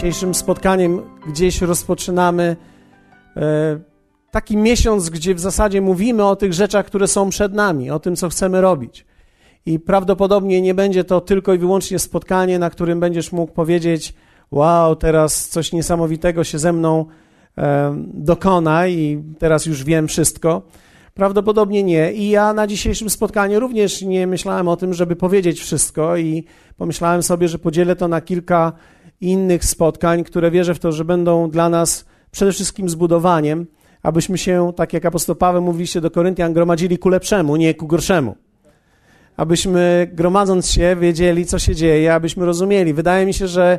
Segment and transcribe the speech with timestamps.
[0.00, 2.56] Dzisiejszym spotkaniem gdzieś rozpoczynamy
[3.36, 3.80] e,
[4.30, 8.16] taki miesiąc, gdzie w zasadzie mówimy o tych rzeczach, które są przed nami, o tym,
[8.16, 9.06] co chcemy robić.
[9.66, 14.14] I prawdopodobnie nie będzie to tylko i wyłącznie spotkanie, na którym będziesz mógł powiedzieć:
[14.50, 17.06] Wow, teraz coś niesamowitego się ze mną
[17.58, 20.62] e, dokona i teraz już wiem wszystko.
[21.14, 22.12] Prawdopodobnie nie.
[22.12, 26.44] I ja na dzisiejszym spotkaniu również nie myślałem o tym, żeby powiedzieć wszystko, i
[26.76, 28.72] pomyślałem sobie, że podzielę to na kilka
[29.20, 33.66] innych spotkań, które wierzę w to, że będą dla nas przede wszystkim zbudowaniem,
[34.02, 38.36] abyśmy się, tak jak apostoł Paweł mówiliście do Koryntian, gromadzili ku lepszemu, nie ku gorszemu.
[39.36, 42.94] Abyśmy gromadząc się wiedzieli, co się dzieje, abyśmy rozumieli.
[42.94, 43.78] Wydaje mi się, że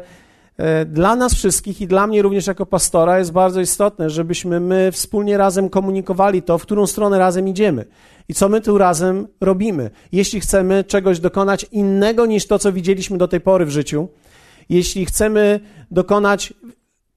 [0.58, 4.92] e, dla nas wszystkich i dla mnie również jako pastora jest bardzo istotne, żebyśmy my
[4.92, 7.86] wspólnie razem komunikowali to, w którą stronę razem idziemy
[8.30, 9.90] i co my tu razem robimy.
[10.12, 14.08] Jeśli chcemy czegoś dokonać innego niż to, co widzieliśmy do tej pory w życiu,
[14.70, 15.60] jeśli chcemy
[15.92, 16.54] dokonać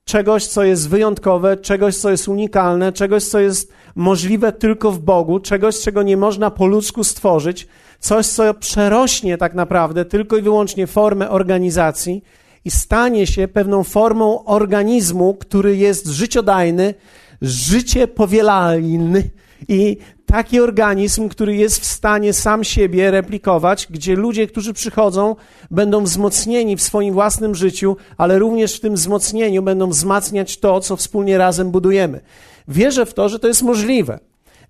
[0.04, 5.40] czegoś, co jest wyjątkowe, czegoś, co jest unikalne, czegoś, co jest możliwe tylko w Bogu,
[5.40, 10.86] czegoś, czego nie można po ludzku stworzyć, coś, co przerośnie tak naprawdę tylko i wyłącznie
[10.86, 12.24] formę organizacji
[12.64, 16.94] i stanie się pewną formą organizmu, który jest życiodajny,
[17.42, 19.30] życie powielalny
[19.68, 19.96] i
[20.34, 25.36] taki organizm, który jest w stanie sam siebie replikować, gdzie ludzie, którzy przychodzą,
[25.70, 30.96] będą wzmocnieni w swoim własnym życiu, ale również w tym wzmocnieniu będą wzmacniać to, co
[30.96, 32.20] wspólnie razem budujemy.
[32.68, 34.18] Wierzę w to, że to jest możliwe.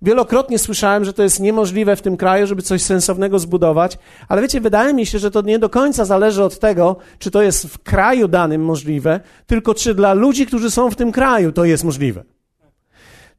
[0.01, 4.61] Wielokrotnie słyszałem, że to jest niemożliwe w tym kraju, żeby coś sensownego zbudować, ale wiecie,
[4.61, 7.79] wydaje mi się, że to nie do końca zależy od tego, czy to jest w
[7.79, 12.34] kraju danym możliwe, tylko czy dla ludzi, którzy są w tym kraju, to jest możliwe.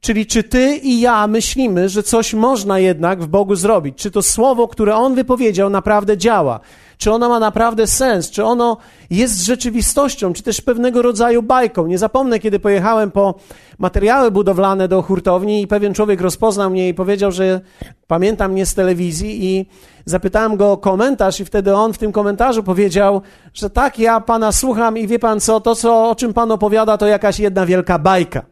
[0.01, 3.97] Czyli czy ty i ja myślimy, że coś można jednak w Bogu zrobić?
[3.97, 6.59] Czy to słowo, które On wypowiedział, naprawdę działa?
[6.97, 8.29] Czy ono ma naprawdę sens?
[8.31, 8.77] Czy ono
[9.09, 10.33] jest rzeczywistością?
[10.33, 11.87] Czy też pewnego rodzaju bajką?
[11.87, 13.35] Nie zapomnę, kiedy pojechałem po
[13.79, 17.61] materiały budowlane do hurtowni i pewien człowiek rozpoznał mnie i powiedział, że
[18.07, 19.65] pamięta mnie z telewizji i
[20.05, 23.21] zapytałem go o komentarz i wtedy on w tym komentarzu powiedział,
[23.53, 26.97] że tak, ja pana słucham i wie pan co, to co, o czym pan opowiada,
[26.97, 28.45] to jakaś jedna wielka bajka.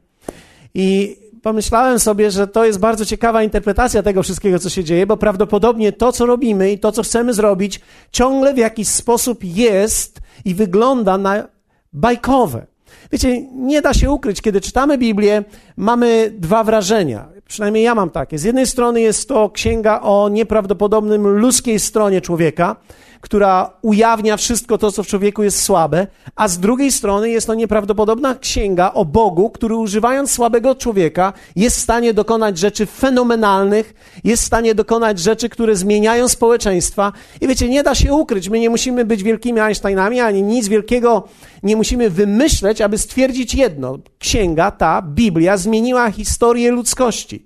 [0.73, 5.17] I pomyślałem sobie, że to jest bardzo ciekawa interpretacja tego wszystkiego, co się dzieje, bo
[5.17, 10.55] prawdopodobnie to, co robimy i to, co chcemy zrobić, ciągle w jakiś sposób jest i
[10.55, 11.47] wygląda na
[11.93, 12.65] bajkowe.
[13.11, 15.43] Wiecie, nie da się ukryć, kiedy czytamy Biblię,
[15.77, 17.27] mamy dwa wrażenia.
[17.47, 18.37] Przynajmniej ja mam takie.
[18.37, 22.75] Z jednej strony jest to księga o nieprawdopodobnym ludzkiej stronie człowieka,
[23.21, 27.53] która ujawnia wszystko to, co w człowieku jest słabe, a z drugiej strony jest to
[27.53, 33.93] nieprawdopodobna księga o Bogu, który używając słabego człowieka jest w stanie dokonać rzeczy fenomenalnych,
[34.23, 37.11] jest w stanie dokonać rzeczy, które zmieniają społeczeństwa.
[37.41, 41.27] I wiecie, nie da się ukryć, my nie musimy być wielkimi Einsteinami, ani nic wielkiego
[41.63, 43.97] nie musimy wymyśleć, aby stwierdzić jedno.
[44.19, 47.45] Księga ta, Biblia, zmieniła historię ludzkości.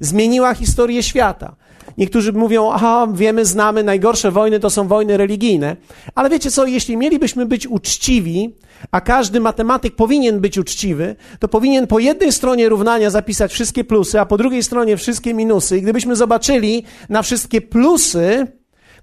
[0.00, 1.56] Zmieniła historię świata.
[1.98, 5.76] Niektórzy mówią, aha, wiemy, znamy, najgorsze wojny to są wojny religijne.
[6.14, 8.54] Ale wiecie co, jeśli mielibyśmy być uczciwi,
[8.90, 14.20] a każdy matematyk powinien być uczciwy, to powinien po jednej stronie równania zapisać wszystkie plusy,
[14.20, 15.78] a po drugiej stronie wszystkie minusy.
[15.78, 18.46] I gdybyśmy zobaczyli na wszystkie plusy,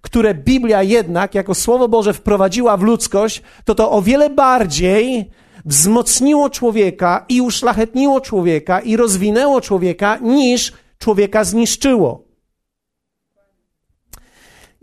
[0.01, 5.31] które Biblia jednak jako Słowo Boże wprowadziła w ludzkość, to to o wiele bardziej
[5.66, 12.31] wzmocniło człowieka i uszlachetniło człowieka i rozwinęło człowieka niż człowieka zniszczyło.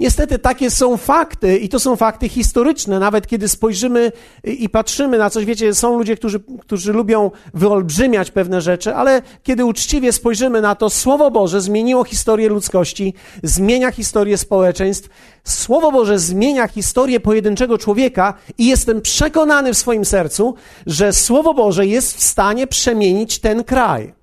[0.00, 2.98] Niestety takie są fakty i to są fakty historyczne.
[2.98, 4.12] Nawet kiedy spojrzymy
[4.44, 9.64] i patrzymy na coś, wiecie, są ludzie, którzy, którzy lubią wyolbrzymiać pewne rzeczy, ale kiedy
[9.64, 15.08] uczciwie spojrzymy na to, Słowo Boże zmieniło historię ludzkości, zmienia historię społeczeństw.
[15.44, 20.54] Słowo Boże zmienia historię pojedynczego człowieka i jestem przekonany w swoim sercu,
[20.86, 24.18] że Słowo Boże jest w stanie przemienić ten kraj.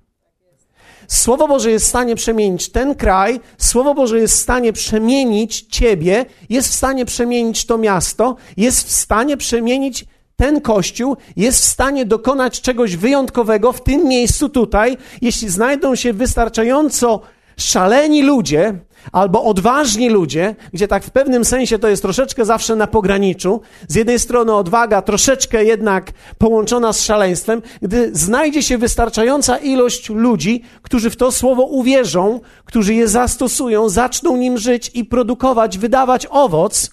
[1.08, 6.26] Słowo Boże jest w stanie przemienić ten kraj, Słowo Boże jest w stanie przemienić ciebie,
[6.48, 10.04] jest w stanie przemienić to miasto, jest w stanie przemienić
[10.36, 16.12] ten kościół, jest w stanie dokonać czegoś wyjątkowego w tym miejscu tutaj, jeśli znajdą się
[16.12, 17.20] wystarczająco
[17.56, 18.78] szaleni ludzie,
[19.12, 23.60] albo odważni ludzie, gdzie tak w pewnym sensie to jest troszeczkę zawsze na pograniczu.
[23.88, 30.62] Z jednej strony odwaga, troszeczkę jednak połączona z szaleństwem, gdy znajdzie się wystarczająca ilość ludzi,
[30.82, 36.90] którzy w to słowo uwierzą, którzy je zastosują, zaczną nim żyć i produkować, wydawać owoc,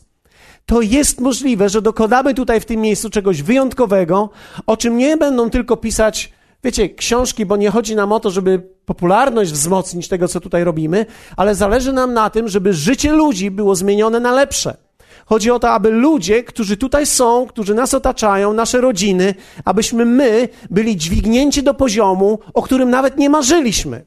[0.65, 4.29] to jest możliwe, że dokonamy tutaj w tym miejscu czegoś wyjątkowego,
[4.65, 6.33] o czym nie będą tylko pisać
[6.63, 11.05] wiecie, książki, bo nie chodzi nam o to, żeby popularność wzmocnić tego, co tutaj robimy,
[11.37, 14.77] ale zależy nam na tym, żeby życie ludzi było zmienione na lepsze.
[15.25, 20.49] Chodzi o to, aby ludzie, którzy tutaj są, którzy nas otaczają, nasze rodziny, abyśmy my
[20.69, 24.05] byli dźwignięci do poziomu, o którym nawet nie marzyliśmy.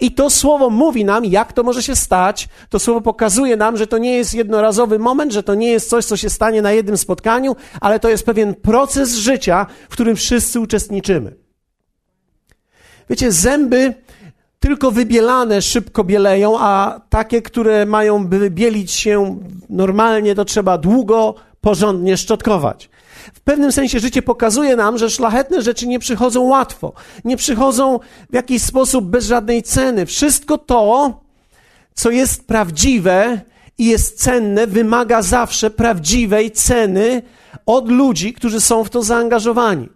[0.00, 2.48] I to słowo mówi nam, jak to może się stać.
[2.70, 6.04] To słowo pokazuje nam, że to nie jest jednorazowy moment, że to nie jest coś,
[6.04, 10.60] co się stanie na jednym spotkaniu, ale to jest pewien proces życia, w którym wszyscy
[10.60, 11.45] uczestniczymy.
[13.10, 13.94] Wiecie, zęby
[14.60, 19.38] tylko wybielane szybko bieleją, a takie, które mają wybielić się
[19.68, 22.90] normalnie, to trzeba długo, porządnie szczotkować.
[23.34, 26.92] W pewnym sensie życie pokazuje nam, że szlachetne rzeczy nie przychodzą łatwo,
[27.24, 27.98] nie przychodzą
[28.30, 30.06] w jakiś sposób bez żadnej ceny.
[30.06, 31.20] Wszystko to,
[31.94, 33.40] co jest prawdziwe
[33.78, 37.22] i jest cenne, wymaga zawsze prawdziwej ceny
[37.66, 39.88] od ludzi, którzy są w to zaangażowani.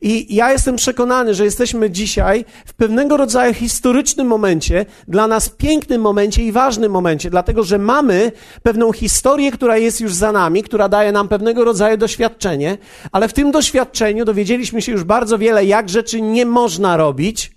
[0.00, 6.00] I ja jestem przekonany, że jesteśmy dzisiaj w pewnego rodzaju historycznym momencie, dla nas pięknym
[6.00, 8.32] momencie i ważnym momencie, dlatego że mamy
[8.62, 12.78] pewną historię, która jest już za nami, która daje nam pewnego rodzaju doświadczenie,
[13.12, 17.52] ale w tym doświadczeniu dowiedzieliśmy się już bardzo wiele, jak rzeczy nie można robić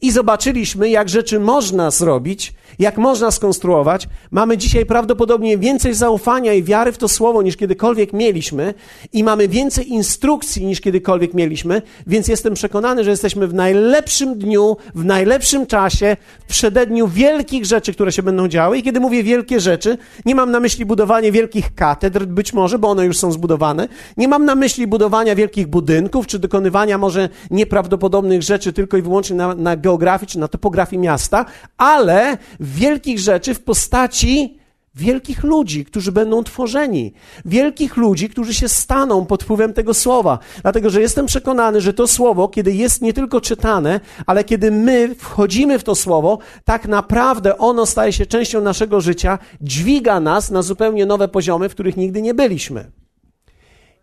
[0.00, 4.08] i zobaczyliśmy, jak rzeczy można zrobić, jak można skonstruować.
[4.30, 8.74] Mamy dzisiaj prawdopodobnie więcej zaufania i wiary w to słowo niż kiedykolwiek mieliśmy
[9.12, 14.76] i mamy więcej instrukcji niż kiedykolwiek mieliśmy, więc jestem przekonany, że jesteśmy w najlepszym dniu,
[14.94, 18.78] w najlepszym czasie, w przededniu wielkich rzeczy, które się będą działy.
[18.78, 22.88] I kiedy mówię wielkie rzeczy, nie mam na myśli budowanie wielkich katedr, być może, bo
[22.88, 23.88] one już są zbudowane.
[24.16, 29.36] Nie mam na myśli budowania wielkich budynków, czy dokonywania może nieprawdopodobnych rzeczy tylko i wyłącznie
[29.36, 31.44] na, na geografii czy na topografii miasta,
[31.78, 34.58] ale wielkich rzeczy w postaci
[34.94, 37.12] wielkich ludzi, którzy będą tworzeni,
[37.44, 40.38] wielkich ludzi, którzy się staną pod wpływem tego słowa.
[40.62, 45.14] Dlatego, że jestem przekonany, że to słowo, kiedy jest nie tylko czytane, ale kiedy my
[45.14, 50.62] wchodzimy w to słowo, tak naprawdę ono staje się częścią naszego życia, dźwiga nas na
[50.62, 52.90] zupełnie nowe poziomy, w których nigdy nie byliśmy.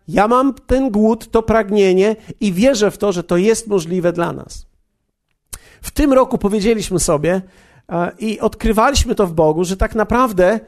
[0.08, 4.32] Ja mam ten głód, to pragnienie i wierzę w to, że to jest możliwe dla
[4.32, 4.66] nas.
[5.82, 7.42] W tym roku powiedzieliśmy sobie
[8.18, 10.60] i odkrywaliśmy to w Bogu, że tak naprawdę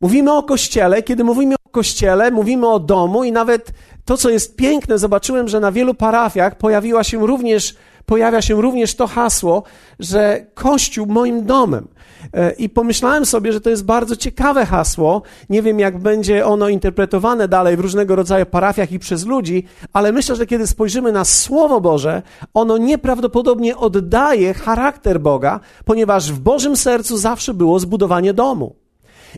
[0.00, 1.02] mówimy o kościele.
[1.02, 3.72] Kiedy mówimy o kościele, mówimy o domu i nawet
[4.04, 7.76] to, co jest piękne, zobaczyłem, że na wielu parafiach pojawiła się również,
[8.06, 9.62] pojawia się również to hasło,
[9.98, 11.88] że Kościół moim domem.
[12.34, 15.22] E, I pomyślałem sobie, że to jest bardzo ciekawe hasło.
[15.50, 20.12] Nie wiem, jak będzie ono interpretowane dalej w różnego rodzaju parafiach i przez ludzi, ale
[20.12, 22.22] myślę, że kiedy spojrzymy na Słowo Boże,
[22.54, 28.81] ono nieprawdopodobnie oddaje charakter Boga, ponieważ w Bożym sercu zawsze było zbudowanie domu.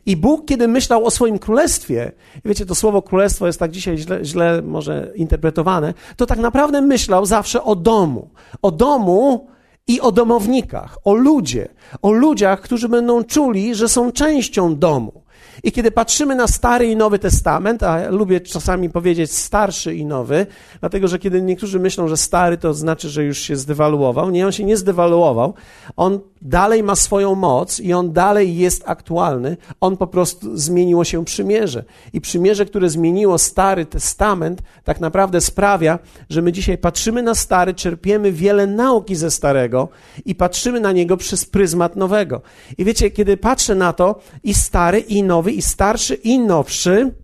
[0.07, 2.13] I Bóg, kiedy myślał o swoim królestwie,
[2.45, 7.27] wiecie, to słowo królestwo jest tak dzisiaj źle, źle może interpretowane, to tak naprawdę myślał
[7.27, 8.31] zawsze o domu.
[8.63, 9.47] O domu,
[9.87, 11.69] i o domownikach, o ludzie,
[12.03, 15.24] o ludziach, którzy będą czuli, że są częścią domu.
[15.63, 20.47] I kiedy patrzymy na Stary i Nowy Testament, a lubię czasami powiedzieć starszy i nowy,
[20.81, 24.53] dlatego że kiedy niektórzy myślą, że stary to znaczy, że już się zdewaluował, nie, on
[24.53, 25.55] się nie zdewaluował,
[25.97, 31.25] on dalej ma swoją moc i on dalej jest aktualny, on po prostu zmieniło się
[31.25, 31.85] przymierze.
[32.13, 35.99] I przymierze, które zmieniło Stary Testament, tak naprawdę sprawia,
[36.31, 39.89] że my dzisiaj patrzymy na Stary, czerpiemy wiele nauki ze Starego
[40.25, 42.41] i patrzymy na niego przez pryzmat nowego.
[42.79, 47.15] I wiecie, kiedy patrzę na to i Stary, i Nowy, i Starszy, i Nowszy,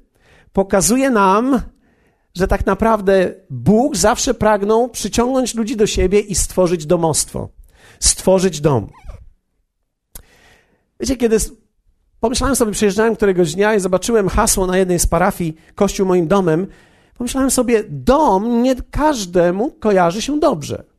[0.52, 1.60] pokazuje nam,
[2.34, 7.48] że tak naprawdę Bóg zawsze pragnął przyciągnąć ludzi do siebie i stworzyć domostwo,
[8.00, 8.88] stworzyć dom.
[11.00, 11.36] Wiecie, kiedy
[12.20, 16.66] pomyślałem sobie, przyjeżdżałem któregoś dnia i zobaczyłem hasło na jednej z parafii, Kościół moim domem,
[17.18, 20.89] pomyślałem sobie, dom nie każdemu kojarzy się dobrze.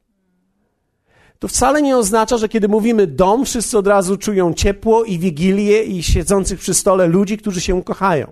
[1.41, 5.83] To wcale nie oznacza, że kiedy mówimy dom, wszyscy od razu czują ciepło i wigilię
[5.83, 8.31] i siedzących przy stole ludzi, którzy się kochają.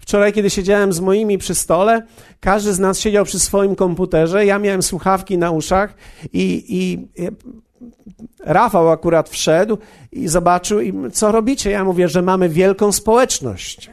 [0.00, 2.02] Wczoraj, kiedy siedziałem z moimi przy stole,
[2.40, 5.94] każdy z nas siedział przy swoim komputerze, ja miałem słuchawki na uszach
[6.32, 7.08] i, i
[8.40, 9.78] Rafał akurat wszedł
[10.12, 10.78] i zobaczył,
[11.12, 11.70] co robicie?
[11.70, 13.90] Ja mówię, że mamy wielką społeczność.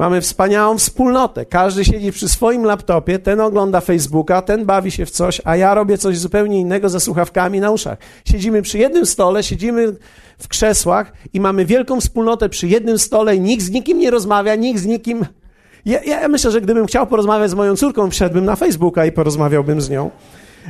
[0.00, 1.46] Mamy wspaniałą wspólnotę.
[1.46, 5.74] Każdy siedzi przy swoim laptopie, ten ogląda Facebooka, ten bawi się w coś, a ja
[5.74, 7.98] robię coś zupełnie innego ze słuchawkami na uszach.
[8.24, 9.96] Siedzimy przy jednym stole, siedzimy
[10.38, 14.80] w krzesłach i mamy wielką wspólnotę przy jednym stole nikt z nikim nie rozmawia, nikt
[14.80, 15.26] z nikim.
[15.84, 19.80] Ja, ja myślę, że gdybym chciał porozmawiać z moją córką, wszedłbym na Facebooka i porozmawiałbym
[19.80, 20.10] z nią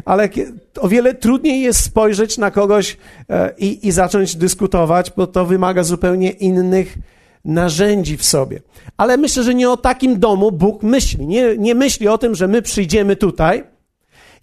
[0.05, 0.29] ale
[0.81, 2.97] o wiele trudniej jest spojrzeć na kogoś
[3.31, 6.99] e, i, i zacząć dyskutować, bo to wymaga zupełnie innych
[7.45, 8.61] narzędzi w sobie.
[8.97, 11.27] Ale myślę, że nie o takim domu Bóg myśli.
[11.27, 13.65] Nie, nie myśli o tym, że my przyjdziemy tutaj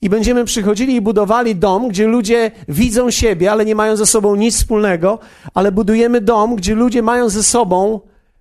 [0.02, 4.36] i będziemy przychodzili i budowali dom, gdzie ludzie widzą siebie, ale nie mają ze sobą
[4.36, 5.20] nic wspólnego,
[5.54, 8.00] ale budujemy dom, gdzie ludzie mają ze sobą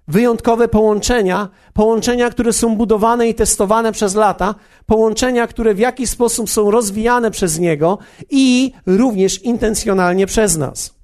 [0.08, 4.54] wyjątkowe połączenia, połączenia, które są budowane i testowane przez lata,
[4.86, 7.98] połączenia, które w jakiś sposób są rozwijane przez Niego
[8.30, 10.94] i również intencjonalnie przez nas.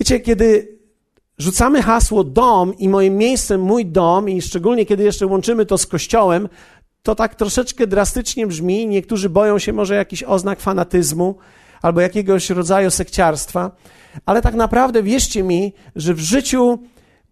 [0.00, 0.77] Wiecie, kiedy
[1.38, 5.86] rzucamy hasło dom i moim miejscem mój dom, i szczególnie kiedy jeszcze łączymy to z
[5.86, 6.48] kościołem,
[7.02, 8.86] to tak troszeczkę drastycznie brzmi.
[8.86, 11.34] Niektórzy boją się może jakichś oznak fanatyzmu
[11.82, 13.70] albo jakiegoś rodzaju sekciarstwa,
[14.26, 16.78] ale tak naprawdę wierzcie mi, że w życiu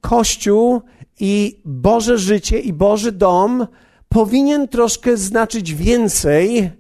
[0.00, 0.82] Kościół
[1.20, 3.66] i Boże życie i Boży dom
[4.08, 6.70] powinien troszkę znaczyć więcej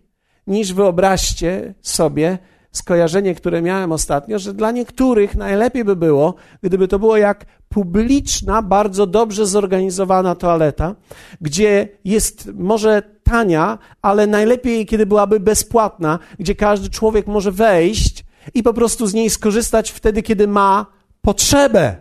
[0.46, 2.38] niż wyobraźcie sobie
[2.76, 8.62] skojarzenie, które miałem ostatnio, że dla niektórych najlepiej by było, gdyby to było jak publiczna,
[8.62, 10.94] bardzo dobrze zorganizowana toaleta,
[11.40, 18.62] gdzie jest może tania, ale najlepiej, kiedy byłaby bezpłatna, gdzie każdy człowiek może wejść i
[18.62, 20.86] po prostu z niej skorzystać wtedy, kiedy ma
[21.22, 21.96] potrzebę.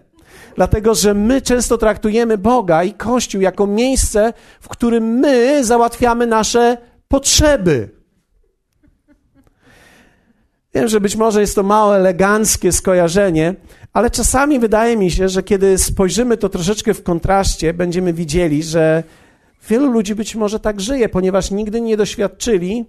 [0.55, 6.77] Dlatego, że my często traktujemy Boga i Kościół jako miejsce, w którym my załatwiamy nasze
[7.07, 7.94] potrzeby.
[10.75, 13.55] Wiem, że być może jest to mało eleganckie skojarzenie,
[13.93, 19.03] ale czasami wydaje mi się, że kiedy spojrzymy to troszeczkę w kontraście, będziemy widzieli, że
[19.67, 22.85] wielu ludzi być może tak żyje, ponieważ nigdy nie doświadczyli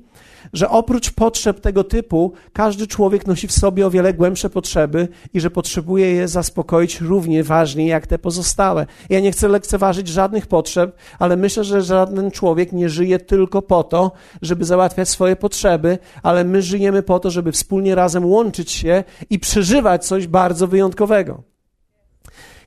[0.53, 5.41] że oprócz potrzeb tego typu, każdy człowiek nosi w sobie o wiele głębsze potrzeby i
[5.41, 8.87] że potrzebuje je zaspokoić równie ważnie jak te pozostałe.
[9.11, 13.85] Ja nie chcę lekceważyć żadnych potrzeb, ale myślę, że żaden człowiek nie żyje tylko po
[13.85, 19.05] to, żeby załatwiać swoje potrzeby, ale my żyjemy po to, żeby wspólnie razem łączyć się
[19.31, 21.43] i przeżywać coś bardzo wyjątkowego.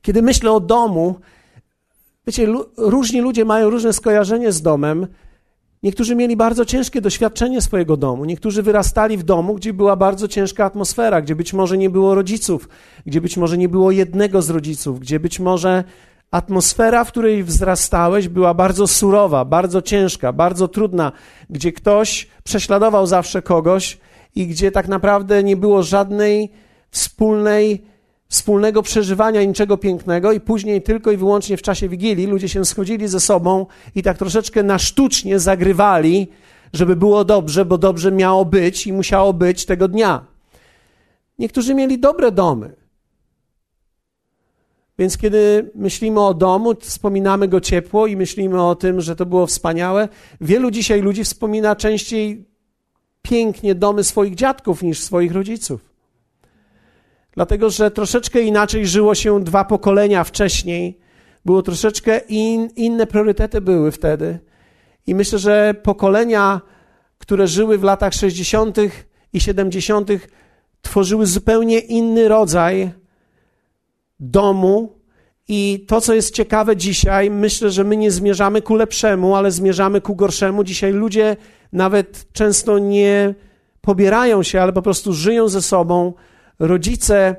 [0.02, 1.16] Kiedy myślę o domu,
[2.30, 5.08] wiecie, różni ludzie mają różne skojarzenie z domem.
[5.84, 8.26] Niektórzy mieli bardzo ciężkie doświadczenie swojego domu.
[8.26, 12.70] Niektórzy wyrastali w domu, gdzie była bardzo ciężka atmosfera, gdzie być może nie było rodziców,
[13.06, 15.84] gdzie być może nie było jednego z rodziców, gdzie być może
[16.32, 21.12] atmosfera, w której wzrastałeś, była bardzo surowa, bardzo ciężka, bardzo trudna,
[21.50, 23.98] gdzie ktoś prześladował zawsze kogoś
[24.36, 26.52] i gdzie tak naprawdę nie było żadnej
[26.92, 27.89] wspólnej
[28.30, 33.08] wspólnego przeżywania niczego pięknego i później tylko i wyłącznie w czasie Wigilii ludzie się schodzili
[33.08, 36.28] ze sobą i tak troszeczkę na sztucznie zagrywali,
[36.74, 40.26] żeby było dobrze, bo dobrze miało być i musiało być tego dnia.
[41.40, 42.76] Niektórzy mieli dobre domy.
[45.00, 49.48] Więc kiedy myślimy o domu, wspominamy go ciepło i myślimy o tym, że to było
[49.48, 50.10] wspaniałe.
[50.42, 52.46] Wielu dzisiaj ludzi wspomina częściej
[53.22, 55.89] pięknie domy swoich dziadków niż swoich rodziców.
[57.40, 61.00] Dlatego, że troszeczkę inaczej żyło się dwa pokolenia wcześniej.
[61.46, 64.40] Było troszeczkę in, inne priorytety były wtedy.
[65.08, 66.62] I myślę, że pokolenia,
[67.18, 68.78] które żyły w latach 60.
[69.34, 70.10] i 70.,
[70.82, 72.92] tworzyły zupełnie inny rodzaj
[74.20, 75.00] domu.
[75.48, 80.02] I to, co jest ciekawe dzisiaj, myślę, że my nie zmierzamy ku lepszemu, ale zmierzamy
[80.02, 80.64] ku gorszemu.
[80.64, 81.38] Dzisiaj ludzie
[81.74, 83.36] nawet często nie
[83.82, 86.14] pobierają się, ale po prostu żyją ze sobą
[86.60, 87.36] rodzice,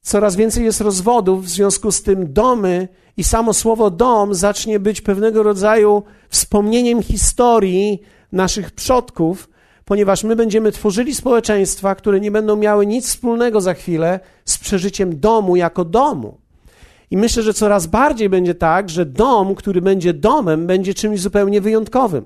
[0.00, 5.00] coraz więcej jest rozwodów, w związku z tym domy i samo słowo dom zacznie być
[5.00, 8.00] pewnego rodzaju wspomnieniem historii
[8.32, 9.48] naszych przodków,
[9.84, 15.20] ponieważ my będziemy tworzyli społeczeństwa, które nie będą miały nic wspólnego za chwilę z przeżyciem
[15.20, 16.38] domu jako domu.
[17.10, 21.60] I myślę, że coraz bardziej będzie tak, że dom, który będzie domem, będzie czymś zupełnie
[21.60, 22.24] wyjątkowym.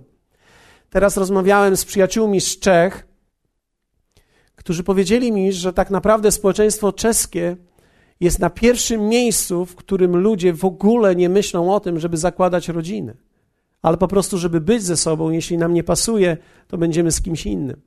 [0.91, 3.07] Teraz rozmawiałem z przyjaciółmi z Czech,
[4.63, 7.57] którzy powiedzieli mi, że tak naprawdę społeczeństwo czeskie
[8.21, 12.69] jest na pierwszym miejscu, w którym ludzie w ogóle nie myślą o tym, żeby zakładać
[12.69, 13.17] rodziny,
[13.83, 15.31] ale po prostu, żeby być ze sobą.
[15.31, 16.37] Jeśli nam nie pasuje,
[16.69, 17.81] to będziemy z kimś innym.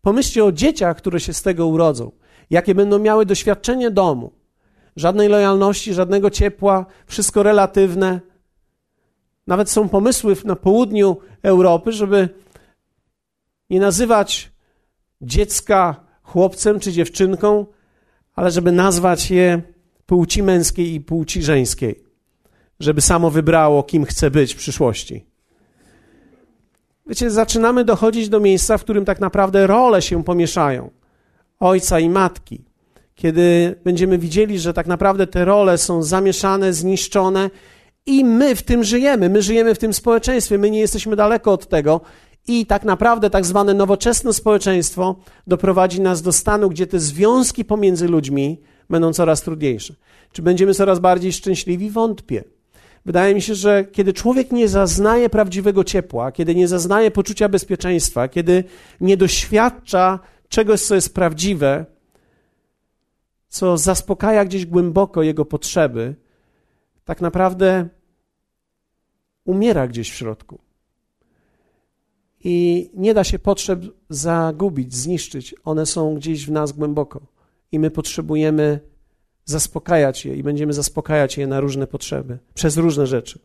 [0.00, 2.12] Pomyślcie o dzieciach, które się z tego urodzą,
[2.50, 4.32] jakie będą miały doświadczenie domu.
[4.96, 8.20] Żadnej lojalności, żadnego ciepła, wszystko relatywne.
[9.46, 12.28] Nawet są pomysły na południu Europy, żeby
[13.70, 14.52] nie nazywać
[15.20, 16.05] dziecka
[16.36, 17.66] chłopcem czy dziewczynką,
[18.34, 19.62] ale żeby nazwać je
[20.06, 22.02] płci męskiej i płci żeńskiej,
[22.80, 25.26] żeby samo wybrało, kim chce być w przyszłości.
[27.06, 30.90] Wiecie, zaczynamy dochodzić do miejsca, w którym tak naprawdę role się pomieszają.
[31.60, 32.64] Ojca i matki.
[33.14, 37.50] Kiedy będziemy widzieli, że tak naprawdę te role są zamieszane, zniszczone
[38.06, 41.68] i my w tym żyjemy, my żyjemy w tym społeczeństwie, my nie jesteśmy daleko od
[41.68, 42.00] tego
[42.46, 48.08] i tak naprawdę tak zwane nowoczesne społeczeństwo doprowadzi nas do stanu, gdzie te związki pomiędzy
[48.08, 48.60] ludźmi
[48.90, 49.94] będą coraz trudniejsze.
[50.32, 51.90] Czy będziemy coraz bardziej szczęśliwi?
[51.90, 52.44] Wątpię.
[53.06, 58.28] Wydaje mi się, że kiedy człowiek nie zaznaje prawdziwego ciepła, kiedy nie zaznaje poczucia bezpieczeństwa,
[58.28, 58.64] kiedy
[59.00, 61.86] nie doświadcza czegoś, co jest prawdziwe,
[63.48, 66.14] co zaspokaja gdzieś głęboko jego potrzeby,
[67.04, 67.88] tak naprawdę
[69.44, 70.65] umiera gdzieś w środku.
[72.48, 75.54] I nie da się potrzeb zagubić, zniszczyć.
[75.64, 77.20] One są gdzieś w nas głęboko.
[77.72, 78.80] I my potrzebujemy
[79.44, 83.38] zaspokajać je i będziemy zaspokajać je na różne potrzeby, przez różne rzeczy.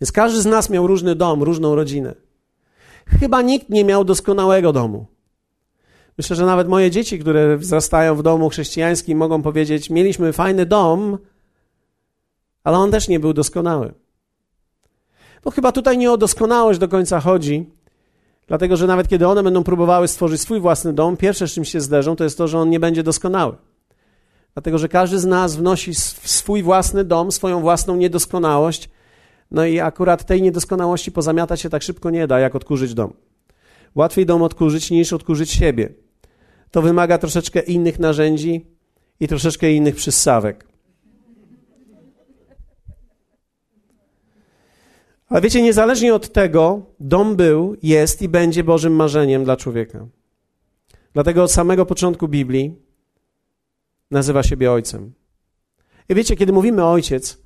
[0.00, 2.14] Więc każdy z nas miał różny dom, różną rodzinę.
[3.06, 5.06] Chyba nikt nie miał doskonałego domu.
[6.18, 11.18] Myślę, że nawet moje dzieci, które wzrastają w domu chrześcijańskim, mogą powiedzieć: Mieliśmy fajny dom,
[12.64, 13.94] ale on też nie był doskonały.
[15.44, 17.70] Bo chyba tutaj nie o doskonałość do końca chodzi,
[18.46, 21.80] dlatego że nawet kiedy one będą próbowały stworzyć swój własny dom, pierwsze z czym się
[21.80, 23.56] zderzą, to jest to, że on nie będzie doskonały.
[24.54, 28.90] Dlatego, że każdy z nas wnosi swój własny dom, swoją własną niedoskonałość,
[29.50, 33.12] no i akurat tej niedoskonałości pozamiatać się tak szybko nie da, jak odkurzyć dom.
[33.94, 35.88] Łatwiej dom odkurzyć niż odkurzyć siebie.
[36.70, 38.66] To wymaga troszeczkę innych narzędzi
[39.20, 40.67] i troszeczkę innych przyssawek.
[45.28, 50.06] Ale wiecie, niezależnie od tego, dom był, jest i będzie Bożym marzeniem dla człowieka.
[51.12, 52.74] Dlatego od samego początku Biblii
[54.10, 55.12] nazywa siebie ojcem.
[56.08, 57.42] I wiecie, kiedy mówimy ojciec,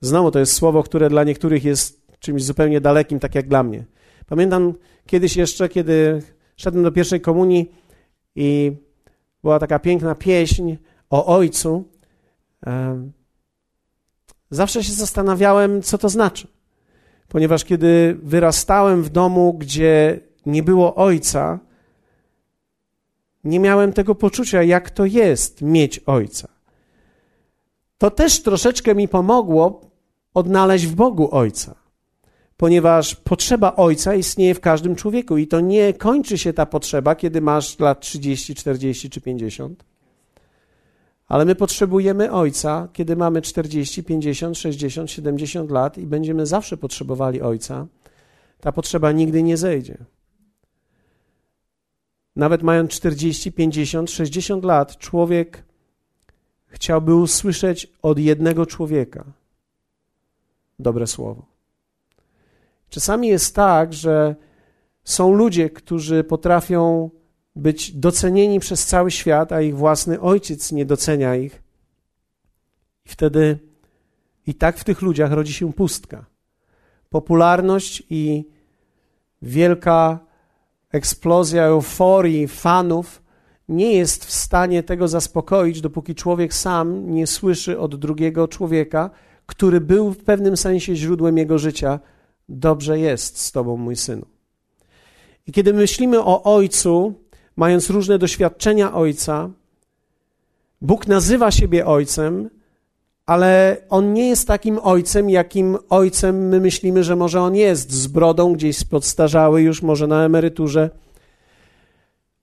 [0.00, 3.84] znowu to jest słowo, które dla niektórych jest czymś zupełnie dalekim, tak jak dla mnie.
[4.26, 4.74] Pamiętam
[5.06, 6.22] kiedyś jeszcze, kiedy
[6.56, 7.72] szedłem do pierwszej komunii
[8.34, 8.72] i
[9.42, 10.76] była taka piękna pieśń
[11.10, 11.84] o ojcu.
[14.50, 16.57] Zawsze się zastanawiałem, co to znaczy.
[17.28, 21.58] Ponieważ kiedy wyrastałem w domu, gdzie nie było ojca,
[23.44, 26.48] nie miałem tego poczucia, jak to jest mieć ojca.
[27.98, 29.80] To też troszeczkę mi pomogło
[30.34, 31.74] odnaleźć w Bogu ojca,
[32.56, 37.40] ponieważ potrzeba ojca istnieje w każdym człowieku i to nie kończy się ta potrzeba, kiedy
[37.40, 39.84] masz lat 30, 40 czy 50.
[41.28, 47.42] Ale my potrzebujemy ojca, kiedy mamy 40, 50, 60, 70 lat i będziemy zawsze potrzebowali
[47.42, 47.86] ojca.
[48.60, 49.98] Ta potrzeba nigdy nie zejdzie.
[52.36, 55.64] Nawet mając 40, 50, 60 lat, człowiek
[56.66, 59.24] chciałby usłyszeć od jednego człowieka
[60.78, 61.46] dobre słowo.
[62.88, 64.36] Czasami jest tak, że
[65.04, 67.10] są ludzie, którzy potrafią
[67.58, 71.62] być docenieni przez cały świat, a ich własny ojciec nie docenia ich.
[73.06, 73.58] I wtedy
[74.46, 76.24] i tak w tych ludziach rodzi się pustka.
[77.10, 78.44] Popularność i
[79.42, 80.18] wielka
[80.92, 83.22] eksplozja euforii fanów
[83.68, 89.10] nie jest w stanie tego zaspokoić, dopóki człowiek sam nie słyszy od drugiego człowieka,
[89.46, 92.00] który był w pewnym sensie źródłem jego życia:
[92.48, 94.26] Dobrze jest z Tobą, mój synu.
[95.46, 97.14] I kiedy myślimy o Ojcu,
[97.58, 99.50] mając różne doświadczenia Ojca,
[100.80, 102.50] Bóg nazywa siebie Ojcem,
[103.26, 108.06] ale On nie jest takim Ojcem, jakim Ojcem my myślimy, że może On jest, z
[108.06, 110.90] brodą gdzieś podstarzały, już może na emeryturze.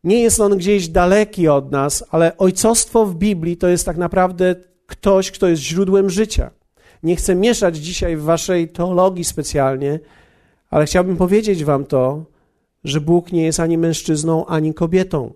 [0.04, 4.56] Nie jest On gdzieś daleki od nas, ale ojcostwo w Biblii to jest tak naprawdę
[4.86, 6.52] ktoś, kto jest źródłem życia.
[7.04, 10.00] Nie chcę mieszać dzisiaj w waszej teologii specjalnie,
[10.70, 12.35] ale chciałbym powiedzieć wam to,
[12.86, 15.34] że Bóg nie jest ani mężczyzną, ani kobietą,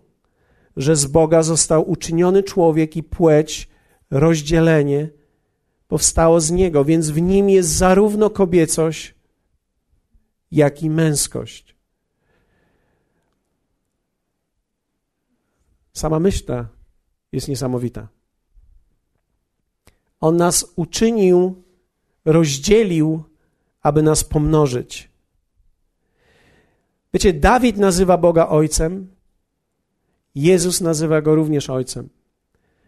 [0.77, 3.69] że z Boga został uczyniony człowiek i płeć,
[4.11, 5.09] rozdzielenie
[5.87, 9.15] powstało z Niego, więc w nim jest zarówno kobiecość,
[10.51, 11.75] jak i męskość.
[15.93, 16.67] Sama myśl ta
[17.31, 18.07] jest niesamowita.
[20.19, 21.63] On nas uczynił,
[22.25, 23.23] rozdzielił,
[23.81, 25.08] aby nas pomnożyć.
[27.13, 29.07] Wiecie, Dawid nazywa Boga Ojcem,
[30.35, 32.09] Jezus nazywa Go również Ojcem.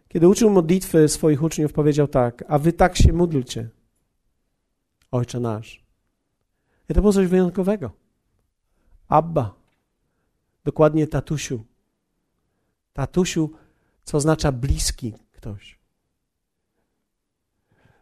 [0.07, 3.69] Kiedy uczył modlitwy swoich uczniów, powiedział tak, a wy tak się módlcie,
[5.11, 5.83] Ojcze nasz.
[6.89, 7.91] I to było coś wyjątkowego.
[9.07, 9.55] Abba,
[10.63, 11.63] dokładnie tatusiu.
[12.93, 13.51] Tatusiu,
[14.03, 15.79] co oznacza bliski ktoś.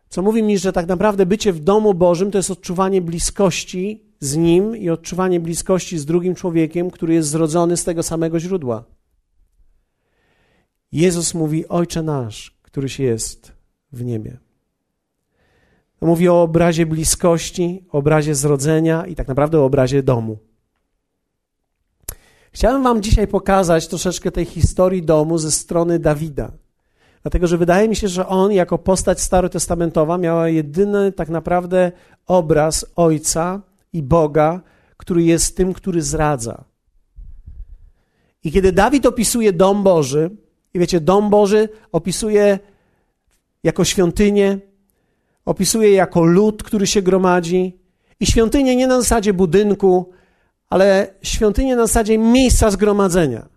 [0.09, 4.35] Co mówi mi, że tak naprawdę bycie w domu Bożym to jest odczuwanie bliskości z
[4.35, 8.83] Nim i odczuwanie bliskości z drugim człowiekiem, który jest zrodzony z tego samego źródła.
[10.91, 13.51] Jezus mówi: Ojcze nasz, któryś jest
[13.91, 14.37] w niebie.
[16.01, 20.37] Mówi o obrazie bliskości, obrazie zrodzenia i tak naprawdę o obrazie domu.
[22.51, 26.51] Chciałem Wam dzisiaj pokazać troszeczkę tej historii domu ze strony Dawida.
[27.21, 31.91] Dlatego, że wydaje mi się, że on, jako postać starotestamentowa, miała jedyny tak naprawdę
[32.27, 33.61] obraz Ojca,
[33.93, 34.61] i Boga,
[34.97, 36.63] który jest tym, który zradza.
[38.43, 40.29] I kiedy Dawid opisuje dom Boży,
[40.73, 42.59] i wiecie, dom Boży opisuje
[43.63, 44.59] jako świątynię,
[45.45, 47.79] opisuje jako lud, który się gromadzi.
[48.19, 50.11] I świątynię nie na zasadzie budynku,
[50.69, 53.49] ale świątynię na zasadzie miejsca zgromadzenia.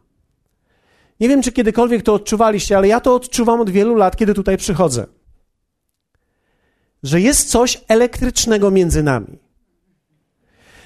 [1.20, 4.56] Nie wiem, czy kiedykolwiek to odczuwaliście, ale ja to odczuwam od wielu lat, kiedy tutaj
[4.56, 5.06] przychodzę.
[7.02, 9.38] Że jest coś elektrycznego między nami.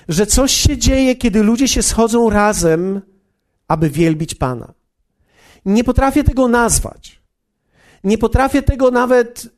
[0.08, 3.00] Że coś się dzieje, kiedy ludzie się schodzą razem,
[3.68, 4.74] aby wielbić Pana.
[5.64, 7.20] Nie potrafię tego nazwać.
[8.04, 9.48] Nie potrafię tego nawet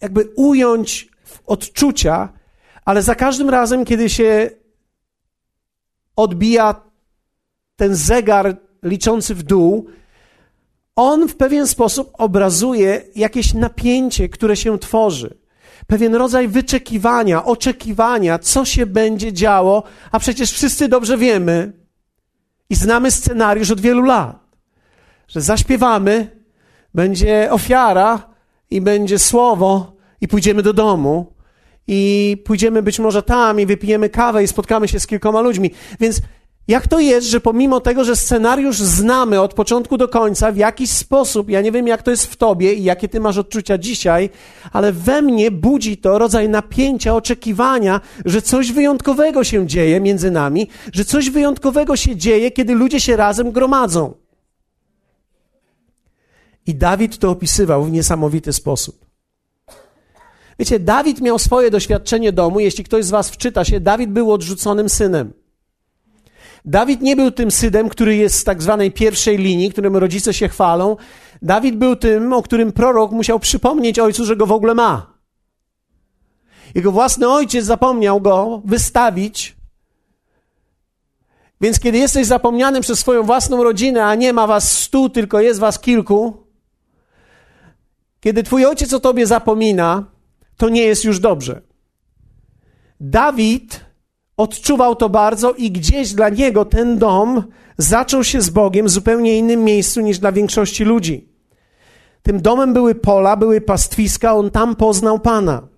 [0.00, 2.32] jakby ująć w odczucia,
[2.84, 4.50] ale za każdym razem, kiedy się
[6.16, 6.74] odbija
[7.76, 9.86] ten zegar liczący w dół,
[10.96, 15.38] on w pewien sposób obrazuje jakieś napięcie, które się tworzy.
[15.86, 21.72] Pewien rodzaj wyczekiwania, oczekiwania, co się będzie działo, a przecież wszyscy dobrze wiemy
[22.70, 24.38] i znamy scenariusz od wielu lat,
[25.28, 26.36] że zaśpiewamy,
[26.94, 28.28] będzie ofiara
[28.70, 31.32] i będzie słowo i pójdziemy do domu
[31.88, 35.70] i pójdziemy być może tam i wypijemy kawę i spotkamy się z kilkoma ludźmi.
[36.00, 36.20] Więc
[36.68, 40.90] jak to jest, że pomimo tego, że scenariusz znamy od początku do końca, w jakiś
[40.90, 44.30] sposób, ja nie wiem jak to jest w tobie i jakie ty masz odczucia dzisiaj,
[44.72, 50.68] ale we mnie budzi to rodzaj napięcia, oczekiwania, że coś wyjątkowego się dzieje między nami,
[50.92, 54.14] że coś wyjątkowego się dzieje, kiedy ludzie się razem gromadzą.
[56.66, 59.06] I Dawid to opisywał w niesamowity sposób.
[60.58, 62.60] Wiecie, Dawid miał swoje doświadczenie domu.
[62.60, 65.32] Jeśli ktoś z Was wczyta się, Dawid był odrzuconym synem.
[66.66, 70.48] Dawid nie był tym synem, który jest z tak zwanej pierwszej linii, którym rodzice się
[70.48, 70.96] chwalą.
[71.42, 75.16] Dawid był tym, o którym prorok musiał przypomnieć ojcu, że go w ogóle ma.
[76.74, 79.56] Jego własny ojciec zapomniał go wystawić.
[81.60, 85.60] Więc kiedy jesteś zapomniany przez swoją własną rodzinę, a nie ma was stu, tylko jest
[85.60, 86.46] was kilku,
[88.20, 90.04] kiedy twój ojciec o tobie zapomina,
[90.56, 91.62] to nie jest już dobrze.
[93.00, 93.85] Dawid
[94.36, 97.42] odczuwał to bardzo i gdzieś dla niego ten dom
[97.78, 101.28] zaczął się z Bogiem w zupełnie innym miejscu niż dla większości ludzi.
[102.22, 105.68] Tym domem były pola, były pastwiska, on tam poznał Pana.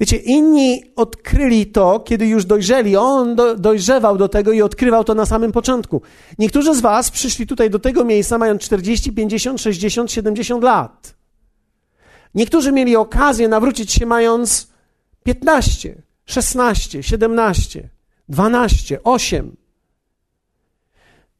[0.00, 2.96] Wiecie, inni odkryli to, kiedy już dojrzeli.
[2.96, 6.02] On do, dojrzewał do tego i odkrywał to na samym początku.
[6.38, 11.14] Niektórzy z Was przyszli tutaj do tego miejsca mając 40, 50, 60, 70 lat.
[12.34, 14.68] Niektórzy mieli okazję nawrócić się mając
[15.24, 17.88] 15, 16, 17,
[18.28, 19.56] 12, 8.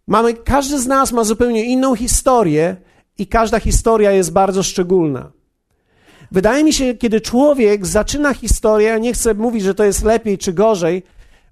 [0.06, 2.76] Mamy, każdy z nas ma zupełnie inną historię
[3.18, 5.32] i każda historia jest bardzo szczególna.
[6.30, 10.52] Wydaje mi się, kiedy człowiek zaczyna historię, nie chcę mówić, że to jest lepiej czy
[10.52, 11.02] gorzej,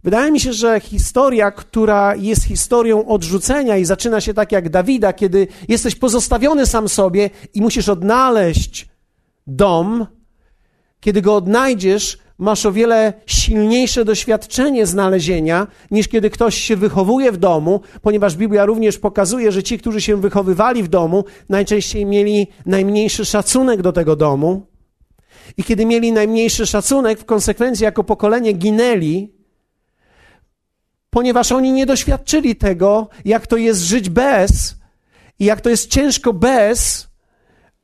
[0.05, 5.13] wydaje mi się, że historia, która jest historią odrzucenia i zaczyna się tak jak Dawida,
[5.13, 8.89] kiedy jesteś pozostawiony sam sobie i musisz odnaleźć
[9.47, 10.07] dom,
[11.01, 17.37] kiedy go odnajdziesz, masz o wiele silniejsze doświadczenie znalezienia, niż kiedy ktoś się wychowuje w
[17.37, 23.25] domu, ponieważ Biblia również pokazuje, że ci, którzy się wychowywali w domu, najczęściej mieli najmniejszy
[23.25, 24.67] szacunek do tego domu.
[25.57, 29.33] I kiedy mieli najmniejszy szacunek, w konsekwencji jako pokolenie ginęli,
[31.11, 34.77] ponieważ oni nie doświadczyli tego, jak to jest żyć bez
[35.39, 37.09] i jak to jest ciężko bez,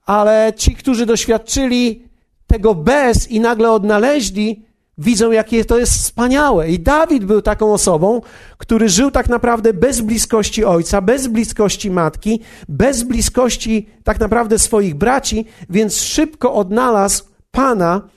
[0.07, 2.07] ale ci, którzy doświadczyli
[2.47, 4.67] tego bez i nagle odnaleźli,
[4.99, 6.71] widzą, jakie to jest wspaniałe.
[6.71, 8.21] I Dawid był taką osobą,
[8.59, 14.95] który żył tak naprawdę bez bliskości ojca, bez bliskości matki, bez bliskości tak naprawdę swoich
[14.95, 18.09] braci, więc szybko odnalazł Pana,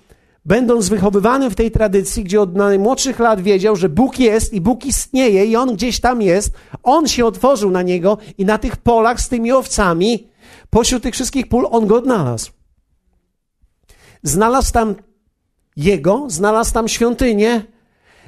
[0.45, 4.85] będąc wychowywanym w tej tradycji, gdzie od najmłodszych lat wiedział, że Bóg jest i Bóg
[4.85, 6.53] istnieje i On gdzieś tam jest.
[6.83, 10.27] On się otworzył na Niego i na tych polach z tymi owcami,
[10.69, 12.59] pośród tych wszystkich pól, On go odnalazł.
[14.23, 14.95] Znalazł tam
[15.75, 17.62] jego, znalazł tam świątynię.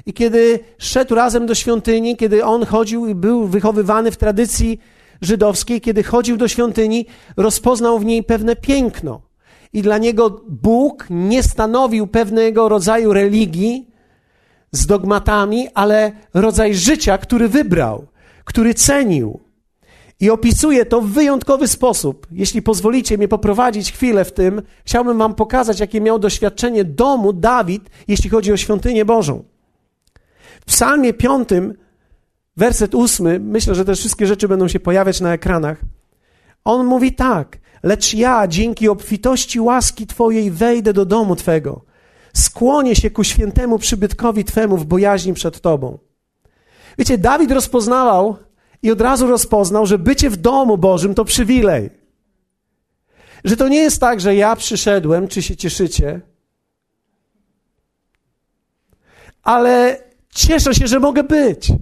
[0.06, 4.80] I kiedy szedł razem do świątyni, kiedy on chodził i był wychowywany w tradycji
[5.20, 9.20] żydowskiej, kiedy chodził do świątyni, rozpoznał w niej pewne piękno.
[9.72, 13.88] I dla niego Bóg nie stanowił pewnego rodzaju religii
[14.72, 18.06] z dogmatami, ale rodzaj życia, który wybrał,
[18.44, 19.40] który cenił.
[20.22, 22.26] I opisuje to w wyjątkowy sposób.
[22.32, 27.90] Jeśli pozwolicie mnie poprowadzić chwilę w tym, chciałbym Wam pokazać, jakie miał doświadczenie domu Dawid,
[28.08, 29.44] jeśli chodzi o świątynię Bożą.
[30.60, 31.48] W Psalmie 5,
[32.56, 35.80] werset 8, myślę, że te wszystkie rzeczy będą się pojawiać na ekranach.
[36.64, 41.84] On mówi tak: Lecz ja, dzięki obfitości łaski Twojej, wejdę do domu Twego.
[42.32, 45.98] Skłonię się ku świętemu przybytkowi Twemu w bojaźni przed Tobą.
[46.98, 48.36] Wiecie, Dawid rozpoznawał,
[48.82, 51.90] i od razu rozpoznał, że bycie w domu Bożym to przywilej.
[53.44, 56.20] Że to nie jest tak, że ja przyszedłem, czy się cieszycie,
[59.42, 60.02] ale
[60.34, 61.72] cieszę się, że mogę być.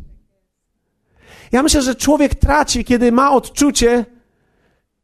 [1.53, 4.05] Ja myślę, że człowiek traci, kiedy ma odczucie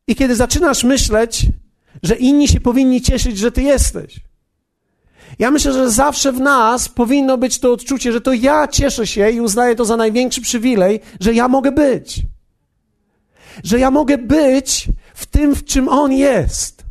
[0.07, 1.47] i kiedy zaczynasz myśleć,
[2.03, 4.21] że inni się powinni cieszyć, że ty jesteś.
[5.39, 9.31] Ja myślę, że zawsze w nas powinno być to odczucie, że to ja cieszę się
[9.31, 12.23] i uznaję to za największy przywilej, że ja mogę być.
[13.65, 16.85] Że ja mogę być w tym, w czym On jest.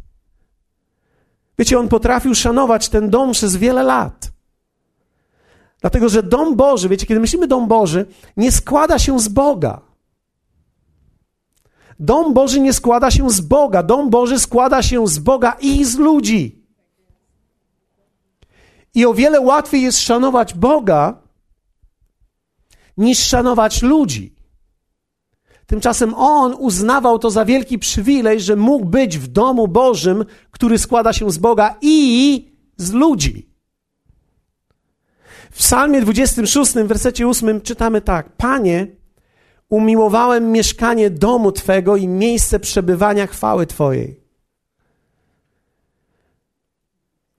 [1.59, 4.31] Wiecie, On potrafił szanować ten dom przez wiele lat.
[5.81, 8.05] Dlatego, że dom Boży, wiecie, kiedy myślimy dom Boży,
[8.37, 9.81] nie składa się z Boga.
[11.99, 13.83] Dom Boży nie składa się z Boga.
[13.83, 16.54] Dom Boży składa się z Boga i z ludzi.
[18.95, 21.21] I o wiele łatwiej jest szanować Boga,
[22.97, 24.35] niż szanować ludzi.
[25.65, 31.13] Tymczasem on uznawał to za wielki przywilej, że mógł być w domu Bożym, który składa
[31.13, 33.49] się z Boga i z ludzi.
[35.51, 38.87] W Psalmie 26, w wersecie 8 czytamy tak: Panie,
[39.69, 44.19] umiłowałem mieszkanie domu Twego i miejsce przebywania chwały Twojej.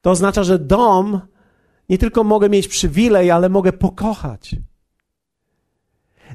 [0.03, 1.21] To oznacza, że dom
[1.88, 4.57] nie tylko mogę mieć przywilej, ale mogę pokochać.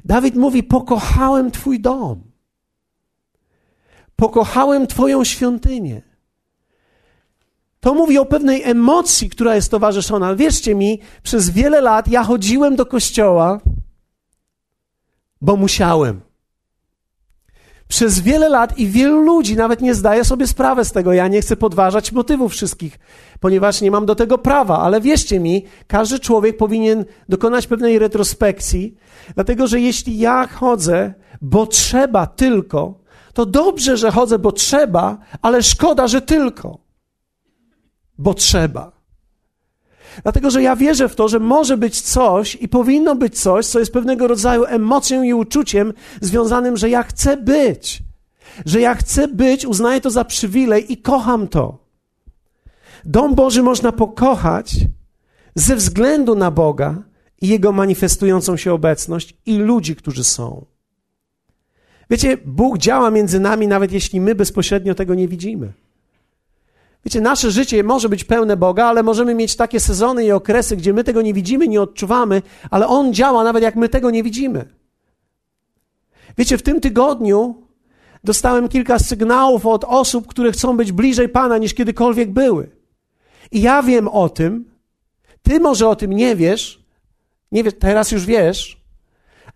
[0.04, 2.22] Dawid mówi: Pokochałem Twój dom.
[4.16, 6.02] Pokochałem Twoją świątynię.
[7.80, 10.34] To mówi o pewnej emocji, która jest towarzyszona.
[10.34, 13.60] Wierzcie mi, przez wiele lat ja chodziłem do kościoła,
[15.40, 16.20] bo musiałem.
[17.92, 21.12] Przez wiele lat i wielu ludzi nawet nie zdaje sobie sprawy z tego.
[21.12, 22.98] Ja nie chcę podważać motywów wszystkich,
[23.40, 28.96] ponieważ nie mam do tego prawa, ale wierzcie mi, każdy człowiek powinien dokonać pewnej retrospekcji,
[29.34, 32.98] dlatego że jeśli ja chodzę, bo trzeba tylko,
[33.34, 36.78] to dobrze, że chodzę, bo trzeba, ale szkoda, że tylko,
[38.18, 39.01] bo trzeba.
[40.22, 43.78] Dlatego, że ja wierzę w to, że może być coś i powinno być coś, co
[43.78, 48.02] jest pewnego rodzaju emocją i uczuciem związanym, że ja chcę być.
[48.66, 51.78] Że ja chcę być, uznaję to za przywilej i kocham to.
[53.04, 54.76] Dom Boży można pokochać
[55.54, 57.02] ze względu na Boga
[57.40, 60.66] i Jego manifestującą się obecność i ludzi, którzy są.
[62.10, 65.72] Wiecie, Bóg działa między nami, nawet jeśli my bezpośrednio tego nie widzimy.
[67.04, 70.92] Wiecie, nasze życie może być pełne Boga, ale możemy mieć takie sezony i okresy, gdzie
[70.92, 74.64] my tego nie widzimy, nie odczuwamy, ale On działa nawet jak my tego nie widzimy.
[76.38, 77.54] Wiecie, w tym tygodniu
[78.24, 82.70] dostałem kilka sygnałów od osób, które chcą być bliżej Pana niż kiedykolwiek były.
[83.50, 84.64] I ja wiem o tym,
[85.42, 86.82] ty może o tym nie wiesz,
[87.52, 88.82] nie wiesz, teraz już wiesz,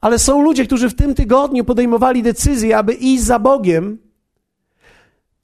[0.00, 3.98] ale są ludzie, którzy w tym tygodniu podejmowali decyzję, aby iść za Bogiem,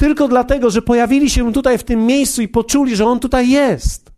[0.03, 4.13] tylko dlatego, że pojawili się tutaj w tym miejscu i poczuli, że On tutaj jest.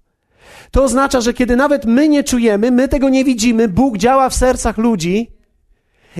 [0.71, 4.35] To oznacza, że kiedy nawet my nie czujemy, my tego nie widzimy, Bóg działa w
[4.35, 5.31] sercach ludzi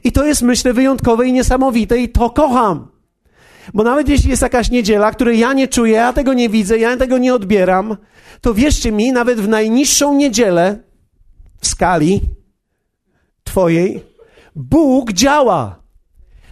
[0.05, 2.89] i to jest, myślę, wyjątkowe i niesamowite i to kocham.
[3.75, 6.97] Bo nawet jeśli jest jakaś niedziela, której ja nie czuję, ja tego nie widzę, ja
[6.97, 7.97] tego nie odbieram,
[8.41, 10.79] to wierzcie mi, nawet w najniższą niedzielę
[11.61, 12.21] w skali
[13.45, 14.03] Twojej,
[14.57, 15.83] Bóg działa.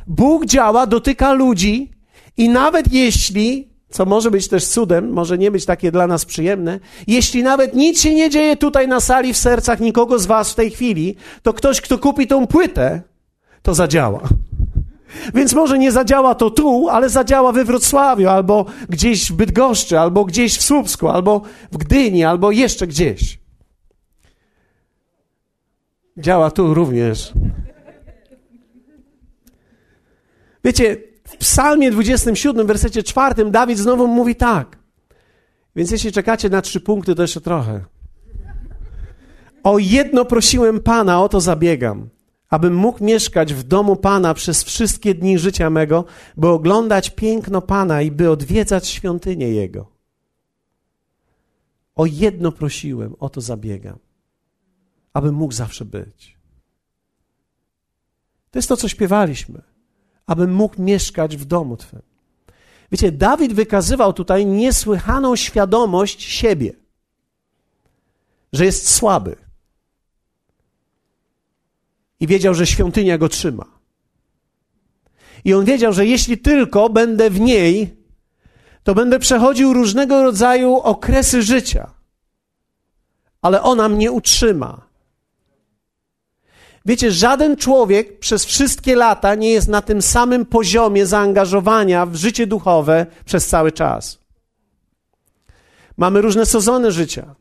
[0.07, 1.92] Bóg działa, dotyka ludzi
[2.37, 6.81] i nawet jeśli, co może być też cudem, może nie być takie dla nas przyjemne,
[7.07, 10.55] jeśli nawet nic się nie dzieje tutaj na sali w sercach nikogo z Was w
[10.55, 13.03] tej chwili, to ktoś, kto kupi tą płytę,
[13.63, 14.23] to zadziała.
[15.35, 20.25] Więc może nie zadziała to tu, ale zadziała we Wrocławiu, albo gdzieś w Bydgoszczy, albo
[20.25, 21.41] gdzieś w Słupsku, albo
[21.73, 23.39] w Gdyni, albo jeszcze gdzieś.
[26.17, 27.33] Działa tu również.
[30.65, 30.97] Wiecie,
[31.33, 34.79] w Psalmie 27, wersecie 4, Dawid znowu mówi tak.
[35.77, 37.85] Więc jeśli czekacie na trzy punkty, to jeszcze trochę.
[39.63, 42.09] O jedno prosiłem Pana, o to zabiegam,
[42.51, 46.05] abym mógł mieszkać w domu Pana przez wszystkie dni życia mego,
[46.37, 49.93] by oglądać piękno Pana i by odwiedzać świątynię Jego.
[51.95, 53.99] O jedno prosiłem, o to zabiegam,
[55.13, 56.39] abym mógł zawsze być.
[58.51, 59.72] To jest to, co śpiewaliśmy
[60.27, 62.03] abym mógł mieszkać w domu Twym.
[62.93, 66.73] Wiecie, Dawid wykazywał tutaj niesłychaną świadomość siebie,
[68.53, 69.37] że jest słaby.
[72.21, 73.65] I wiedział, że świątynia go trzyma.
[75.45, 77.97] I on wiedział, że jeśli tylko będę w niej,
[78.83, 81.91] to będę przechodził różnego rodzaju okresy życia,
[83.43, 84.92] ale ona mnie utrzyma.
[86.87, 92.47] Wiecie, żaden człowiek przez wszystkie lata nie jest na tym samym poziomie zaangażowania w życie
[92.47, 94.19] duchowe przez cały czas.
[95.97, 97.35] Mamy różne sezony życia.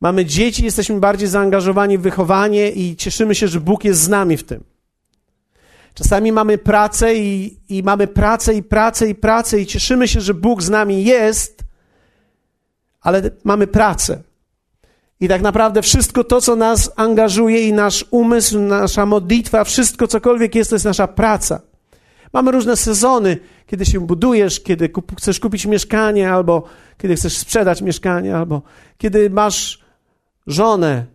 [0.00, 4.36] Mamy dzieci, jesteśmy bardziej zaangażowani w wychowanie i cieszymy się, że Bóg jest z nami
[4.36, 4.64] w tym.
[5.94, 10.34] Czasami mamy pracę i, i mamy pracę i pracę i pracę i cieszymy się, że
[10.34, 11.64] Bóg z nami jest,
[13.00, 14.22] ale mamy pracę.
[15.20, 20.54] I tak naprawdę wszystko to, co nas angażuje i nasz umysł, nasza modlitwa, wszystko cokolwiek
[20.54, 21.60] jest, to jest nasza praca.
[22.32, 26.62] Mamy różne sezony, kiedy się budujesz, kiedy kup chcesz kupić mieszkanie, albo
[26.98, 28.62] kiedy chcesz sprzedać mieszkanie, albo
[28.98, 29.84] kiedy masz
[30.46, 31.06] żonę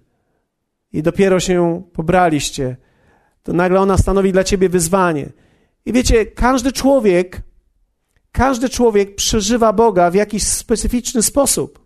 [0.94, 2.78] i dopiero się pobraliście,
[3.44, 5.30] to nagle ona stanowi dla ciebie wyzwanie.
[5.86, 7.42] I wiecie, każdy człowiek,
[8.32, 11.81] każdy człowiek przeżywa Boga w jakiś specyficzny sposób.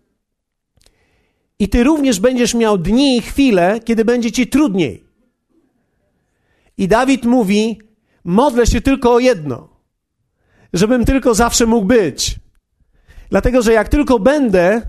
[1.58, 5.04] I ty również będziesz miał dni i chwile, kiedy będzie ci trudniej.
[6.78, 7.80] I Dawid mówi:
[8.24, 9.68] Modlę się tylko o jedno,
[10.72, 12.36] żebym tylko zawsze mógł być.
[13.30, 14.82] Dlatego, że jak tylko będę,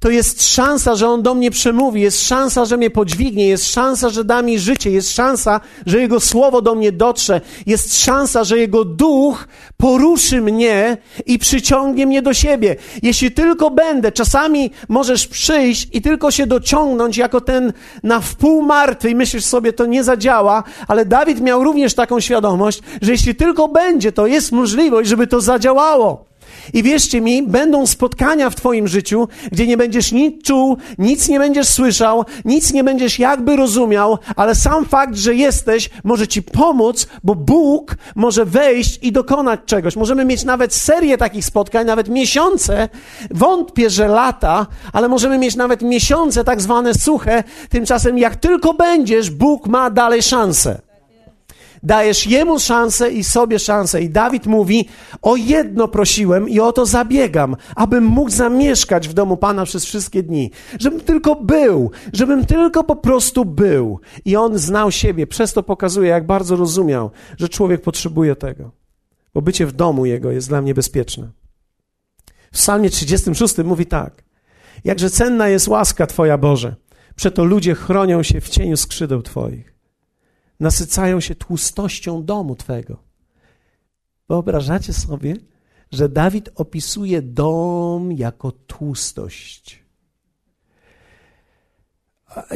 [0.00, 4.10] to jest szansa, że On do mnie przemówi, jest szansa, że mnie podźwignie, jest szansa,
[4.10, 8.58] że da mi życie, jest szansa, że Jego słowo do mnie dotrze, jest szansa, że
[8.58, 10.96] Jego duch poruszy mnie
[11.26, 12.76] i przyciągnie mnie do siebie.
[13.02, 17.72] Jeśli tylko będę, czasami możesz przyjść i tylko się dociągnąć jako ten
[18.02, 22.80] na wpół martwy i myślisz sobie, to nie zadziała, ale Dawid miał również taką świadomość,
[23.02, 26.26] że jeśli tylko będzie, to jest możliwość, żeby to zadziałało.
[26.72, 31.38] I wierzcie mi, będą spotkania w Twoim życiu, gdzie nie będziesz nic czuł, nic nie
[31.38, 37.06] będziesz słyszał, nic nie będziesz jakby rozumiał, ale sam fakt, że jesteś, może Ci pomóc,
[37.24, 39.96] bo Bóg może wejść i dokonać czegoś.
[39.96, 42.88] Możemy mieć nawet serię takich spotkań, nawet miesiące,
[43.30, 47.44] wątpię, że lata, ale możemy mieć nawet miesiące tak zwane suche.
[47.68, 50.85] Tymczasem, jak tylko będziesz, Bóg ma dalej szansę.
[51.86, 54.02] Dajesz jemu szansę i sobie szansę.
[54.02, 54.88] I Dawid mówi:
[55.22, 60.22] O jedno prosiłem i o to zabiegam, abym mógł zamieszkać w domu Pana przez wszystkie
[60.22, 60.50] dni.
[60.80, 64.00] Żebym tylko był, żebym tylko po prostu był.
[64.24, 68.70] I on znał siebie, przez to pokazuje, jak bardzo rozumiał, że człowiek potrzebuje tego.
[69.34, 71.30] Bo bycie w domu jego jest dla mnie bezpieczne.
[72.52, 74.24] W Psalmie 36 mówi tak:
[74.84, 76.76] Jakże cenna jest łaska Twoja Boże,
[77.16, 79.75] przeto ludzie chronią się w cieniu skrzydeł Twoich
[80.60, 82.96] nasycają się tłustością domu Twego.
[84.28, 85.36] Wyobrażacie sobie,
[85.92, 89.84] że Dawid opisuje dom jako tłustość.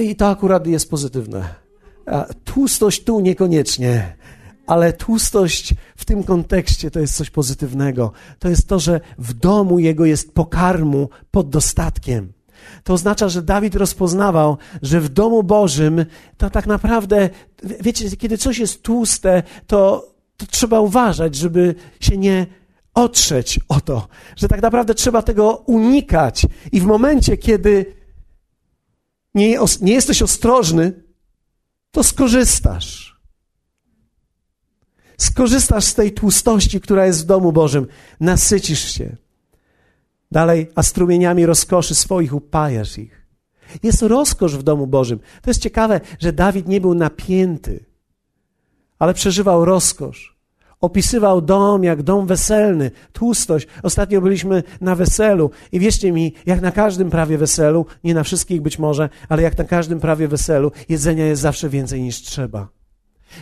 [0.01, 1.55] I to akurat jest pozytywne.
[2.45, 4.17] Tłustość tu niekoniecznie,
[4.67, 8.13] ale tłustość w tym kontekście to jest coś pozytywnego.
[8.39, 12.33] To jest to, że w domu jego jest pokarmu pod dostatkiem.
[12.85, 16.05] To oznacza, że Dawid rozpoznawał, że w domu Bożym
[16.37, 17.31] to tak naprawdę,
[17.81, 22.47] wiecie, kiedy coś jest tłuste, to, to trzeba uważać, żeby się nie
[22.95, 26.47] otrzeć o to, że tak naprawdę trzeba tego unikać.
[26.73, 27.97] I w momencie, kiedy
[29.35, 31.03] nie, nie jesteś ostrożny,
[31.90, 33.21] to skorzystasz.
[35.19, 37.87] Skorzystasz z tej tłustości, która jest w domu Bożym,
[38.21, 39.16] nasycisz się.
[40.33, 43.27] Dalej, a strumieniami rozkoszy swoich upajasz ich.
[43.83, 45.19] Jest rozkosz w domu Bożym.
[45.19, 47.85] To jest ciekawe, że Dawid nie był napięty,
[48.99, 50.40] ale przeżywał rozkosz.
[50.81, 53.66] Opisywał dom jak dom weselny, tłustość.
[53.83, 58.62] Ostatnio byliśmy na weselu i wierzcie mi, jak na każdym prawie weselu, nie na wszystkich
[58.62, 62.69] być może, ale jak na każdym prawie weselu, jedzenia jest zawsze więcej niż trzeba.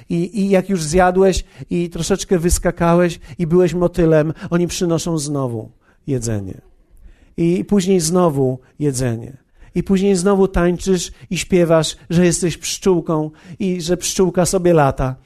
[0.09, 5.71] I, I jak już zjadłeś i troszeczkę wyskakałeś i byłeś motylem, oni przynoszą znowu
[6.07, 6.69] jedzenie
[7.39, 9.37] i później znowu jedzenie.
[9.75, 15.17] I później znowu tańczysz i śpiewasz, że jesteś pszczółką i że pszczółka sobie lata.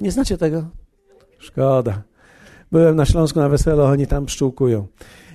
[0.00, 0.68] Nie znacie tego?
[1.38, 2.02] Szkoda.
[2.72, 4.86] Byłem na Śląsku na weselu, oni tam pszczółkują.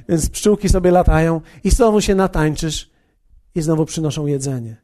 [0.10, 2.90] Więc pszczółki sobie latają i znowu się natańczysz
[3.56, 4.77] i znowu przynoszą jedzenie.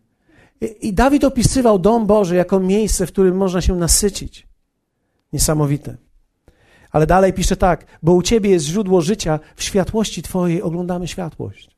[0.62, 4.48] I, I Dawid opisywał dom Boży jako miejsce, w którym można się nasycić.
[5.34, 6.05] Niesamowite.
[6.96, 11.70] Ale dalej pisze tak, bo u Ciebie jest źródło życia, w światłości Twojej oglądamy światłość.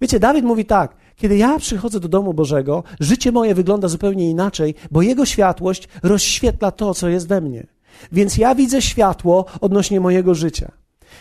[0.00, 4.74] Wiecie, Dawid mówi tak, kiedy ja przychodzę do domu Bożego, życie moje wygląda zupełnie inaczej,
[4.90, 7.66] bo Jego światłość rozświetla to, co jest we mnie.
[8.12, 10.72] Więc ja widzę światło odnośnie mojego życia.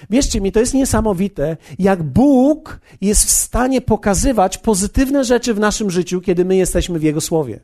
[0.09, 5.91] Wierzcie mi, to jest niesamowite, jak Bóg jest w stanie pokazywać pozytywne rzeczy w naszym
[5.91, 7.59] życiu, kiedy my jesteśmy w Jego Słowie.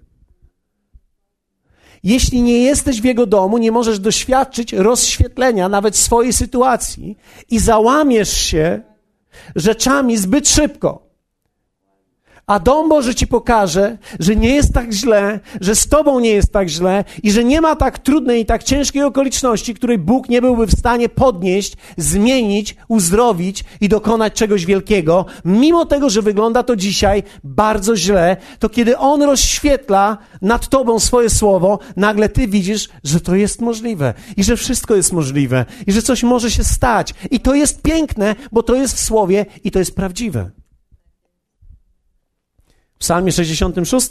[2.06, 7.18] Jeśli nie jesteś w Jego domu, nie możesz doświadczyć rozświetlenia nawet swojej sytuacji
[7.50, 8.82] i załamiesz się
[9.56, 11.05] rzeczami zbyt szybko.
[12.48, 16.52] A dom Boży ci pokaże, że nie jest tak źle, że z tobą nie jest
[16.52, 20.42] tak źle i że nie ma tak trudnej i tak ciężkiej okoliczności, której Bóg nie
[20.42, 25.26] byłby w stanie podnieść, zmienić, uzdrowić i dokonać czegoś wielkiego.
[25.46, 31.30] Mimo tego, że wygląda to dzisiaj bardzo źle, to kiedy On rozświetla nad tobą swoje
[31.30, 36.02] słowo, nagle ty widzisz, że to jest możliwe i że wszystko jest możliwe i że
[36.02, 37.14] coś może się stać.
[37.32, 40.65] I to jest piękne, bo to jest w słowie i to jest prawdziwe.
[42.96, 44.10] W Psalmie 66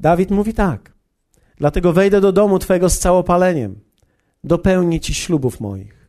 [0.00, 0.92] Dawid mówi tak:
[1.56, 3.80] Dlatego wejdę do domu Twego z całopaleniem,
[4.44, 6.08] dopełnię Ci ślubów moich.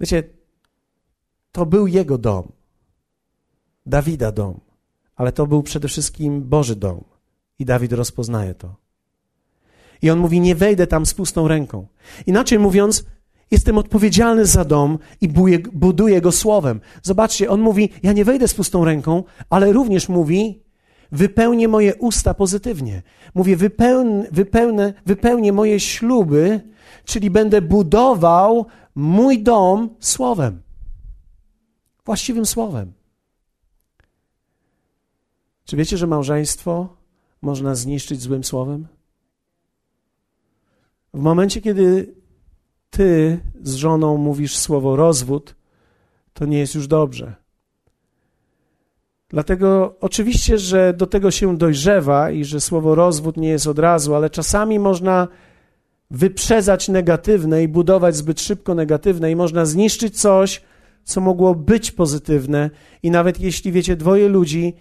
[0.00, 0.22] Wiecie,
[1.52, 2.52] to był jego dom,
[3.86, 4.60] Dawida dom,
[5.16, 7.04] ale to był przede wszystkim Boży dom.
[7.58, 8.76] I Dawid rozpoznaje to.
[10.02, 11.86] I on mówi: Nie wejdę tam z pustą ręką.
[12.26, 13.04] Inaczej mówiąc,
[13.50, 15.28] Jestem odpowiedzialny za dom i
[15.72, 16.80] buduję go słowem.
[17.02, 20.62] Zobaczcie, on mówi: Ja nie wejdę z pustą ręką, ale również mówi:
[21.12, 23.02] Wypełnię moje usta pozytywnie.
[23.34, 26.60] Mówię: wypełnę, wypełnę, wypełnię moje śluby,
[27.04, 30.62] czyli będę budował mój dom słowem.
[32.04, 32.92] Właściwym słowem.
[35.64, 36.96] Czy wiecie, że małżeństwo
[37.42, 38.86] można zniszczyć złym słowem?
[41.14, 42.14] W momencie, kiedy
[42.96, 45.54] ty z żoną mówisz słowo rozwód,
[46.32, 47.34] to nie jest już dobrze.
[49.28, 54.14] Dlatego oczywiście, że do tego się dojrzewa i że słowo rozwód nie jest od razu,
[54.14, 55.28] ale czasami można
[56.10, 60.62] wyprzedzać negatywne i budować zbyt szybko negatywne, i można zniszczyć coś,
[61.04, 62.70] co mogło być pozytywne.
[63.02, 64.74] I nawet jeśli, wiecie, dwoje ludzi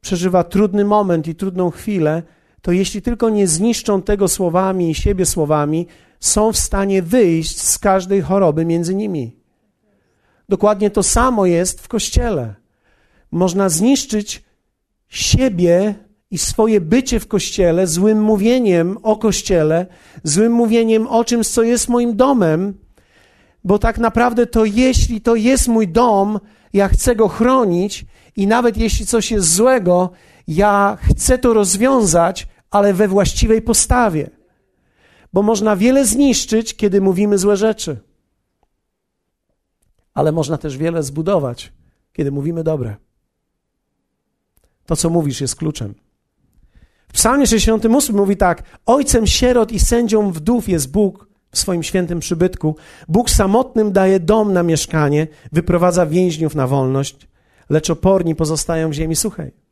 [0.00, 2.22] przeżywa trudny moment i trudną chwilę,
[2.62, 5.86] to jeśli tylko nie zniszczą tego słowami i siebie słowami,
[6.20, 9.36] są w stanie wyjść z każdej choroby między nimi.
[10.48, 12.54] Dokładnie to samo jest w kościele.
[13.30, 14.44] Można zniszczyć
[15.08, 15.94] siebie
[16.30, 19.86] i swoje bycie w kościele złym mówieniem o kościele,
[20.24, 22.74] złym mówieniem o czymś, co jest moim domem,
[23.64, 26.40] bo tak naprawdę to jeśli to jest mój dom,
[26.72, 28.06] ja chcę go chronić
[28.36, 30.10] i nawet jeśli coś jest złego,
[30.48, 34.37] ja chcę to rozwiązać, ale we właściwej postawie
[35.32, 38.00] bo można wiele zniszczyć, kiedy mówimy złe rzeczy.
[40.14, 41.72] Ale można też wiele zbudować,
[42.12, 42.96] kiedy mówimy dobre.
[44.86, 45.94] To, co mówisz, jest kluczem.
[47.08, 52.20] W Psalmie 68 mówi tak: Ojcem sierot i sędzią wdów jest Bóg w swoim świętym
[52.20, 52.76] przybytku.
[53.08, 57.28] Bóg samotnym daje dom na mieszkanie, wyprowadza więźniów na wolność,
[57.70, 59.67] lecz oporni pozostają w ziemi suchej.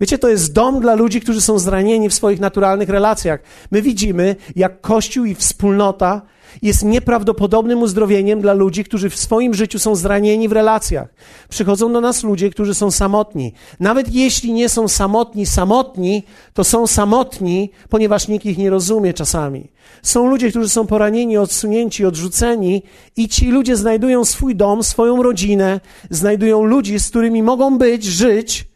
[0.00, 3.40] Wiecie, to jest dom dla ludzi, którzy są zranieni w swoich naturalnych relacjach.
[3.70, 6.22] My widzimy, jak Kościół i wspólnota
[6.62, 11.08] jest nieprawdopodobnym uzdrowieniem dla ludzi, którzy w swoim życiu są zranieni w relacjach.
[11.48, 13.52] Przychodzą do nas ludzie, którzy są samotni.
[13.80, 16.22] Nawet jeśli nie są samotni, samotni,
[16.54, 19.70] to są samotni, ponieważ nikt ich nie rozumie czasami.
[20.02, 22.82] Są ludzie, którzy są poranieni, odsunięci, odrzuceni
[23.16, 25.80] i ci ludzie znajdują swój dom, swoją rodzinę,
[26.10, 28.67] znajdują ludzi, z którymi mogą być, żyć,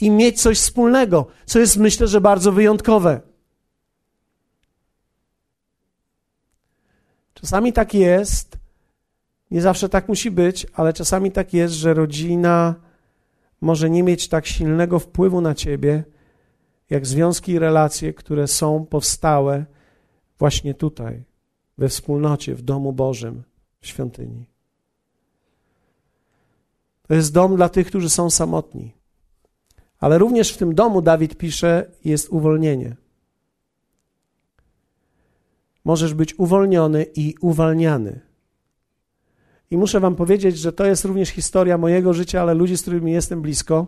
[0.00, 3.20] i mieć coś wspólnego, co jest myślę, że bardzo wyjątkowe.
[7.34, 8.58] Czasami tak jest,
[9.50, 12.74] nie zawsze tak musi być, ale czasami tak jest, że rodzina
[13.60, 16.04] może nie mieć tak silnego wpływu na ciebie,
[16.90, 19.64] jak związki i relacje, które są powstałe
[20.38, 21.24] właśnie tutaj,
[21.78, 23.42] we wspólnocie, w domu Bożym,
[23.80, 24.46] w świątyni.
[27.08, 28.99] To jest dom dla tych, którzy są samotni.
[30.00, 32.96] Ale również w tym domu Dawid pisze, jest uwolnienie.
[35.84, 38.20] Możesz być uwolniony i uwalniany.
[39.70, 43.12] I muszę Wam powiedzieć, że to jest również historia mojego życia, ale ludzi, z którymi
[43.12, 43.86] jestem blisko.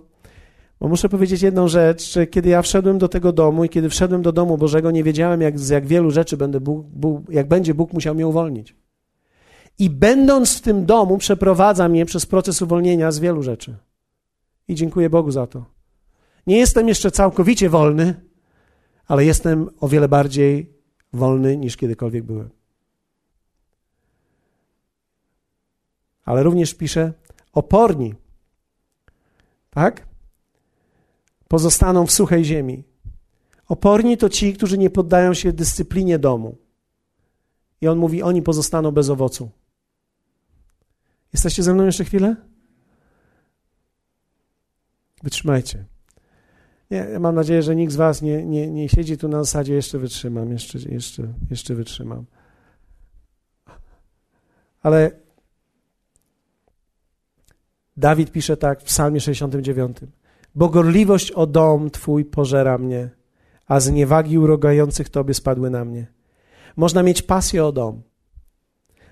[0.81, 4.23] Bo muszę powiedzieć jedną rzecz, że kiedy ja wszedłem do tego domu i kiedy wszedłem
[4.23, 7.75] do domu Bożego, nie wiedziałem, jak, z jak wielu rzeczy będę Bóg, Bóg, jak będzie
[7.75, 8.77] Bóg musiał mnie uwolnić.
[9.79, 13.77] I będąc w tym domu, przeprowadza mnie przez proces uwolnienia z wielu rzeczy.
[14.69, 15.72] I dziękuję Bogu za to.
[16.47, 18.21] Nie jestem jeszcze całkowicie wolny,
[19.07, 20.73] ale jestem o wiele bardziej
[21.13, 22.51] wolny niż kiedykolwiek byłem.
[26.25, 27.13] Ale również pisze
[27.53, 28.15] oporni,
[29.71, 30.07] tak?
[31.49, 32.85] Pozostaną w suchej ziemi.
[33.69, 36.57] Oporni to ci, którzy nie poddają się dyscyplinie domu.
[37.81, 39.51] I on mówi, oni pozostaną bez owocu.
[41.33, 42.37] Jesteście ze mną jeszcze chwilę?
[45.23, 45.92] Wytrzymajcie.
[46.93, 49.99] Nie, mam nadzieję, że nikt z Was nie, nie, nie siedzi tu na zasadzie jeszcze
[49.99, 52.25] wytrzymam, jeszcze, jeszcze, jeszcze wytrzymam.
[54.83, 55.11] Ale
[57.97, 59.97] Dawid pisze tak w Psalmie 69.
[60.55, 63.11] Bo gorliwość o dom Twój pożera mnie,
[63.67, 66.07] a z niewagi urogających Tobie spadły na mnie.
[66.77, 68.03] Można mieć pasję o dom.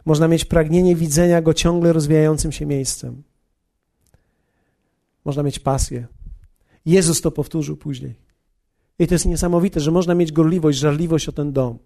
[0.05, 3.22] Można mieć pragnienie widzenia go ciągle rozwijającym się miejscem.
[5.24, 6.07] Można mieć pasję.
[6.87, 8.14] Jezus to powtórzył później.
[8.99, 11.78] I to jest niesamowite, że można mieć gorliwość, żarliwość o ten dom.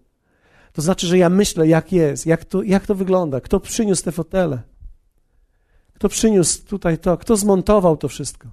[0.73, 4.11] To znaczy, że ja myślę, jak jest, jak to, jak to wygląda, kto przyniósł te
[4.11, 4.61] fotele,
[5.93, 8.47] kto przyniósł tutaj to, kto zmontował to wszystko.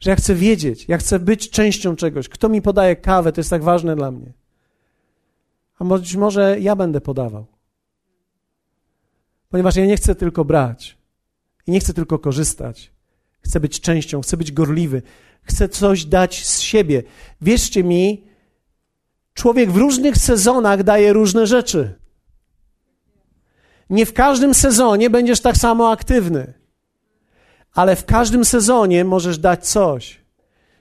[0.00, 2.28] Że ja chcę wiedzieć, ja chcę być częścią czegoś.
[2.28, 4.32] Kto mi podaje kawę, to jest tak ważne dla mnie.
[5.78, 7.46] A być może ja będę podawał.
[9.48, 10.98] Ponieważ ja nie chcę tylko brać
[11.66, 12.92] i nie chcę tylko korzystać.
[13.40, 15.02] Chcę być częścią, chcę być gorliwy,
[15.48, 17.02] chcę coś dać z siebie.
[17.40, 18.24] Wierzcie mi,
[19.34, 21.98] człowiek w różnych sezonach daje różne rzeczy.
[23.90, 26.54] Nie w każdym sezonie będziesz tak samo aktywny,
[27.72, 30.20] ale w każdym sezonie możesz dać coś,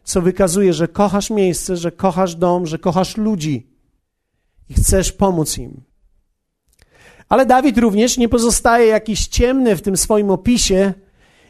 [0.04, 3.68] co wykazuje, że kochasz miejsce, że kochasz dom, że kochasz ludzi
[4.70, 5.82] i chcesz pomóc im.
[7.30, 10.94] Ale Dawid również nie pozostaje jakiś ciemny w tym swoim opisie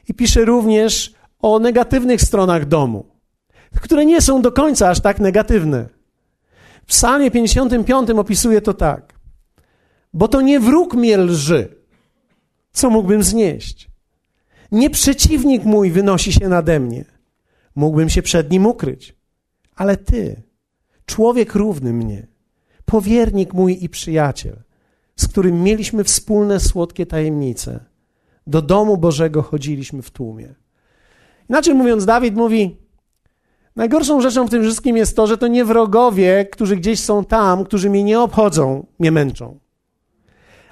[0.07, 3.05] i pisze również o negatywnych stronach domu,
[3.81, 5.89] które nie są do końca aż tak negatywne.
[6.83, 9.13] W Psalmie 55 opisuje to tak:
[10.13, 11.75] Bo to nie wróg mnie lży,
[12.71, 13.89] co mógłbym znieść.
[14.71, 17.05] Nie przeciwnik mój wynosi się nade mnie,
[17.75, 19.15] mógłbym się przed nim ukryć.
[19.75, 20.41] Ale ty,
[21.05, 22.27] człowiek równy mnie,
[22.85, 24.63] powiernik mój i przyjaciel,
[25.15, 27.85] z którym mieliśmy wspólne słodkie tajemnice.
[28.47, 30.55] Do domu Bożego chodziliśmy w tłumie.
[31.49, 32.77] Inaczej mówiąc, Dawid mówi:
[33.75, 37.63] Najgorszą rzeczą w tym wszystkim jest to, że to nie wrogowie, którzy gdzieś są tam,
[37.63, 39.59] którzy mnie nie obchodzą, mnie męczą.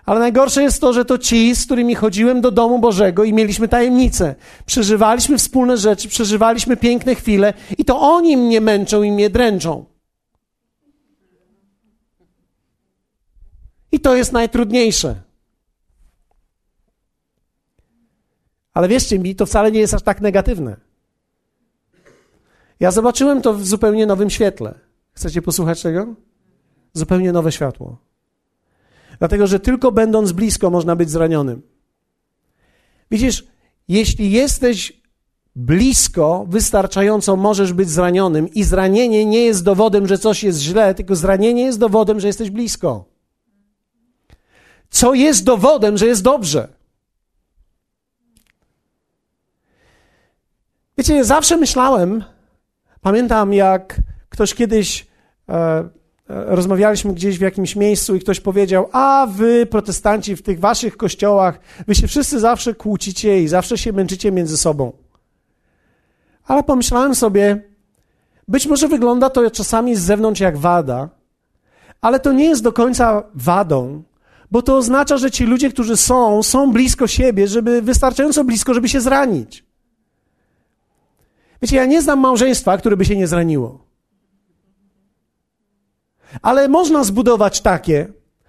[0.06, 3.68] Ale najgorsze jest to, że to ci, z którymi chodziłem do domu Bożego i mieliśmy
[3.68, 4.36] tajemnice.
[4.66, 9.86] Przeżywaliśmy wspólne rzeczy, przeżywaliśmy piękne chwile i to oni mnie męczą i mnie dręczą.
[13.92, 15.25] I to jest najtrudniejsze.
[18.76, 20.78] Ale wierzcie mi, to wcale nie jest aż tak negatywne.
[22.80, 24.80] Ja zobaczyłem to w zupełnie nowym świetle.
[25.14, 26.16] Chcecie posłuchać tego?
[26.94, 27.98] Zupełnie nowe światło.
[29.20, 31.62] Dlatego, że tylko będąc blisko można być zranionym.
[33.12, 33.48] Widzisz,
[33.88, 35.02] jeśli jesteś
[35.56, 41.16] blisko, wystarczająco możesz być zranionym i zranienie nie jest dowodem, że coś jest źle, tylko
[41.16, 43.16] zranienie jest dowodem, że jesteś blisko
[44.96, 46.68] co jest dowodem, że jest dobrze.
[50.98, 52.24] Wiecie, zawsze myślałem,
[53.02, 55.08] pamiętam jak ktoś kiedyś
[55.50, 55.90] e, e,
[56.28, 61.60] rozmawialiśmy gdzieś w jakimś miejscu i ktoś powiedział: A wy, protestanci, w tych waszych kościołach,
[61.88, 64.92] wy się wszyscy zawsze kłócicie i zawsze się męczycie między sobą.
[66.48, 67.62] Ale pomyślałem sobie,
[68.48, 71.10] być może wygląda to czasami z zewnątrz jak wada,
[72.02, 74.04] ale to nie jest do końca wadą,
[74.52, 78.90] bo to oznacza, że ci ludzie, którzy są, są blisko siebie, żeby wystarczająco blisko, żeby
[78.90, 79.65] się zranić.
[81.66, 83.86] Wiecie, ja nie znam małżeństwa, które by się nie zraniło.
[86.42, 88.08] Ale można zbudować takie,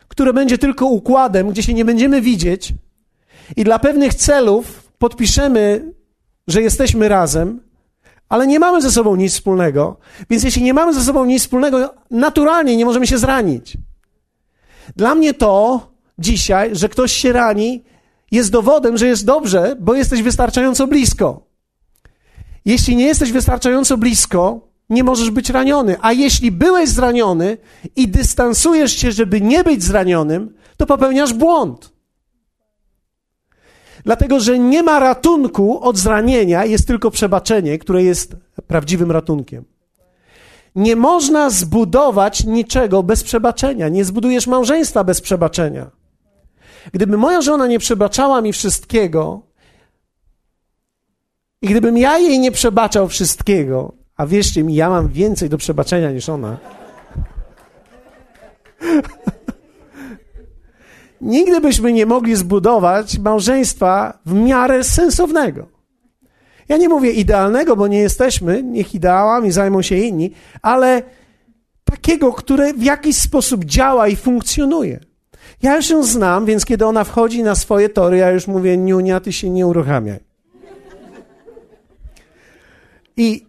[0.09, 2.73] które będzie tylko układem, gdzie się nie będziemy widzieć
[3.57, 5.93] i dla pewnych celów podpiszemy,
[6.47, 7.61] że jesteśmy razem,
[8.29, 9.97] ale nie mamy ze sobą nic wspólnego.
[10.31, 13.77] Więc jeśli nie mamy ze sobą nic wspólnego, naturalnie nie możemy się zranić.
[14.97, 15.81] Dla mnie to
[16.19, 17.85] dzisiaj, że ktoś się rani,
[18.31, 21.47] jest dowodem, że jest dobrze, bo jesteś wystarczająco blisko.
[22.67, 24.61] Jeśli nie jesteś wystarczająco blisko,
[24.91, 25.97] nie możesz być raniony.
[26.01, 27.59] A jeśli byłeś zraniony
[27.97, 31.93] i dystansujesz się, żeby nie być zranionym, to popełniasz błąd.
[34.05, 38.37] Dlatego, że nie ma ratunku od zranienia, jest tylko przebaczenie, które jest
[38.67, 39.65] prawdziwym ratunkiem.
[40.75, 43.89] Nie można zbudować niczego bez przebaczenia.
[43.89, 45.91] Nie zbudujesz małżeństwa bez przebaczenia.
[46.93, 49.46] Gdyby moja żona nie przebaczała mi wszystkiego
[51.63, 56.11] i gdybym ja jej nie przebaczał wszystkiego, a wierzcie mi, ja mam więcej do przebaczenia
[56.11, 56.59] niż ona,
[61.21, 65.69] nigdy byśmy nie mogli zbudować małżeństwa w miarę sensownego.
[66.69, 70.33] Ja nie mówię idealnego, bo nie jesteśmy, niech ideałami zajmą się inni,
[70.63, 71.03] ale
[71.85, 75.01] takiego, które w jakiś sposób działa i funkcjonuje.
[75.63, 79.21] Ja już ją znam, więc kiedy ona wchodzi na swoje tory, ja już mówię, Niunia,
[79.21, 80.19] ty się nie uruchamiaj.
[83.17, 83.47] I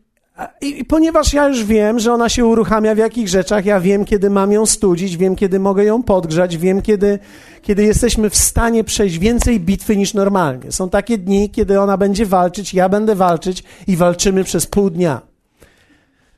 [0.62, 4.06] I, I, ponieważ ja już wiem, że ona się uruchamia w jakich rzeczach, ja wiem,
[4.06, 7.20] kiedy mam ją studzić, wiem, kiedy mogę ją podgrzać, wiem, kiedy,
[7.62, 10.72] kiedy jesteśmy w stanie przejść więcej bitwy niż normalnie.
[10.72, 15.22] Są takie dni, kiedy ona będzie walczyć, ja będę walczyć i walczymy przez pół dnia.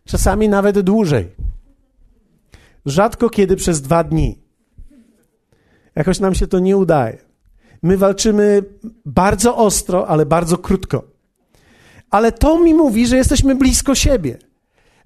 [0.06, 1.28] Czasami nawet dłużej.
[2.86, 4.40] Rzadko kiedy przez dwa dni.
[5.96, 7.18] Jakoś nam się to nie udaje.
[7.84, 8.64] My walczymy
[9.06, 11.09] bardzo ostro, ale bardzo krótko
[12.10, 14.38] ale to mi mówi, że jesteśmy blisko siebie.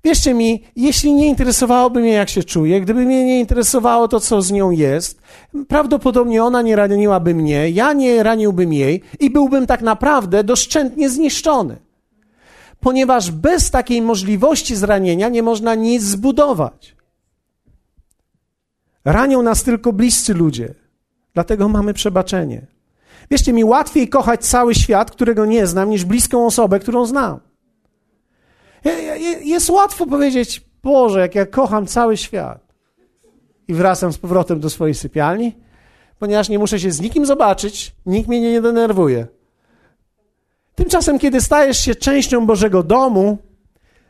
[0.04, 4.42] Wierzcie mi, jeśli nie interesowałoby mnie, jak się czuję, gdyby mnie nie interesowało to, co
[4.42, 5.22] z nią jest,
[5.68, 11.78] prawdopodobnie ona nie raniłaby mnie, ja nie raniłbym jej i byłbym tak naprawdę doszczętnie zniszczony.
[12.80, 16.96] Ponieważ bez takiej możliwości zranienia nie można nic zbudować.
[19.06, 20.74] Ranią nas tylko bliscy ludzie,
[21.34, 22.73] dlatego mamy przebaczenie.
[23.32, 27.40] Wierzcie mi, łatwiej kochać cały świat, którego nie znam, niż bliską osobę, którą znam.
[29.44, 32.74] Jest łatwo powiedzieć, Boże, jak ja kocham cały świat.
[33.68, 35.56] I wracam z powrotem do swojej sypialni,
[36.20, 39.28] ponieważ nie muszę się z nikim zobaczyć, nikt mnie nie denerwuje.
[40.76, 43.38] Tymczasem, kiedy stajesz się częścią Bożego domu,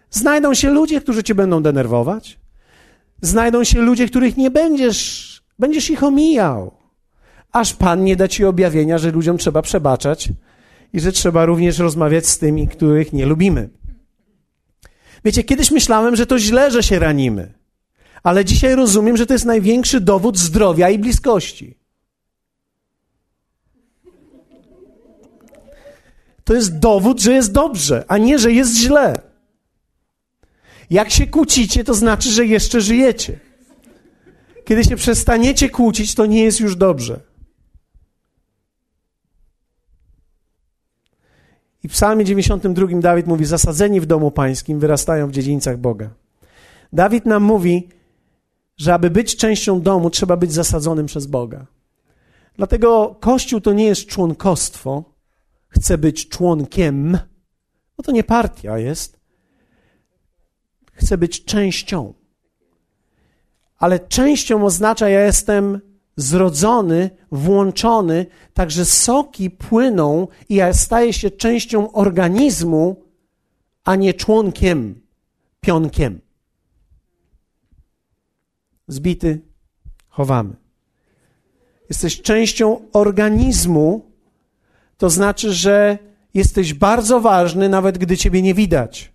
[0.09, 2.39] znajdą się ludzie, którzy cię będą denerwować.
[3.22, 6.82] Znajdą się ludzie, których nie będziesz, będziesz ich omijał
[7.54, 10.30] aż Pan nie da ci objawienia, że ludziom trzeba przebaczać
[10.93, 13.70] i że trzeba również rozmawiać z tymi, których nie lubimy.
[15.26, 17.54] Wiecie, kiedyś myślałem, że to źle, że się ranimy,
[18.24, 21.78] ale dzisiaj rozumiem, że to jest największy dowód zdrowia i bliskości.
[26.43, 29.22] To jest dowód, że jest dobrze, a nie, że jest źle.
[30.89, 33.39] Jak się kłócicie, to znaczy, że jeszcze żyjecie.
[34.66, 37.32] Kiedy się przestaniecie kłócić, to nie jest już dobrze.
[41.84, 46.09] I w psalmie 92 Dawid mówi, zasadzeni w domu pańskim wyrastają w dziedzińcach Boga.
[46.93, 47.89] Dawid nam mówi,
[48.77, 51.65] że aby być częścią domu, trzeba być zasadzonym przez Boga.
[52.55, 55.03] Dlatego Kościół to nie jest członkostwo,
[55.67, 57.11] chce być członkiem,
[57.97, 59.19] no to nie partia jest,
[60.93, 62.13] chce być częścią.
[63.77, 65.81] Ale częścią oznacza, ja jestem
[66.16, 73.03] zrodzony, włączony, także soki płyną i ja staję się częścią organizmu,
[73.84, 75.01] a nie członkiem,
[75.61, 76.22] pionkiem.
[78.88, 79.41] Zbity,
[80.09, 80.55] chowamy.
[81.89, 84.11] Jesteś częścią organizmu,
[84.97, 85.97] to znaczy, że
[86.34, 89.14] jesteś bardzo ważny, nawet gdy ciebie nie widać.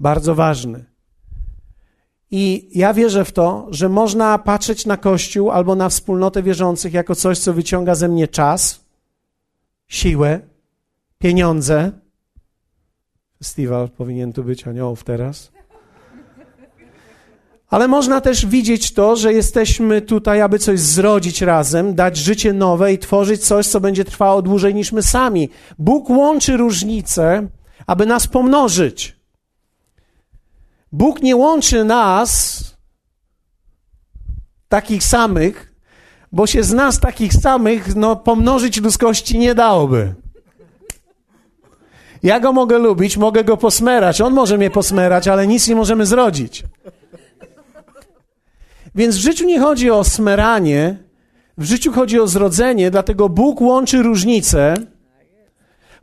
[0.00, 0.91] Bardzo ważny.
[2.34, 7.14] I ja wierzę w to, że można patrzeć na Kościół albo na wspólnotę wierzących jako
[7.14, 8.84] coś, co wyciąga ze mnie czas,
[9.88, 10.40] siłę,
[11.18, 11.92] pieniądze.
[13.38, 15.52] Festiwal powinien tu być aniołów teraz.
[17.68, 22.92] Ale można też widzieć to, że jesteśmy tutaj, aby coś zrodzić razem, dać życie nowe
[22.92, 25.48] i tworzyć coś, co będzie trwało dłużej niż my sami.
[25.78, 27.48] Bóg łączy różnice,
[27.86, 29.21] aby nas pomnożyć.
[30.92, 32.64] Bóg nie łączy nas,
[34.68, 35.74] takich samych,
[36.32, 40.14] bo się z nas takich samych, no, pomnożyć ludzkości nie dałoby.
[42.22, 46.06] Ja go mogę lubić, mogę go posmerać, on może mnie posmerać, ale nic nie możemy
[46.06, 46.64] zrodzić.
[48.94, 50.98] Więc w życiu nie chodzi o smeranie,
[51.58, 54.74] w życiu chodzi o zrodzenie, dlatego Bóg łączy różnice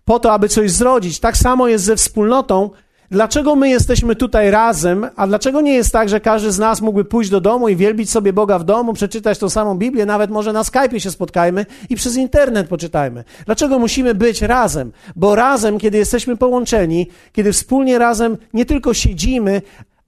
[0.05, 1.19] po to, aby coś zrodzić.
[1.19, 2.69] Tak samo jest ze wspólnotą,
[3.11, 7.05] Dlaczego my jesteśmy tutaj razem, a dlaczego nie jest tak, że każdy z nas mógłby
[7.05, 10.53] pójść do domu i wielbić sobie Boga w domu, przeczytać tą samą Biblię, nawet może
[10.53, 13.23] na Skype'ie się spotkajmy i przez internet poczytajmy?
[13.45, 14.91] Dlaczego musimy być razem?
[15.15, 19.61] Bo razem, kiedy jesteśmy połączeni, kiedy wspólnie razem nie tylko siedzimy,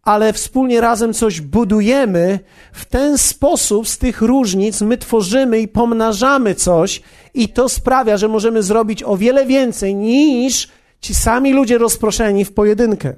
[0.03, 2.39] ale wspólnie razem coś budujemy,
[2.73, 7.01] w ten sposób z tych różnic my tworzymy i pomnażamy coś,
[7.33, 10.67] i to sprawia, że możemy zrobić o wiele więcej niż
[11.01, 13.13] Ci sami ludzie rozproszeni w pojedynkę.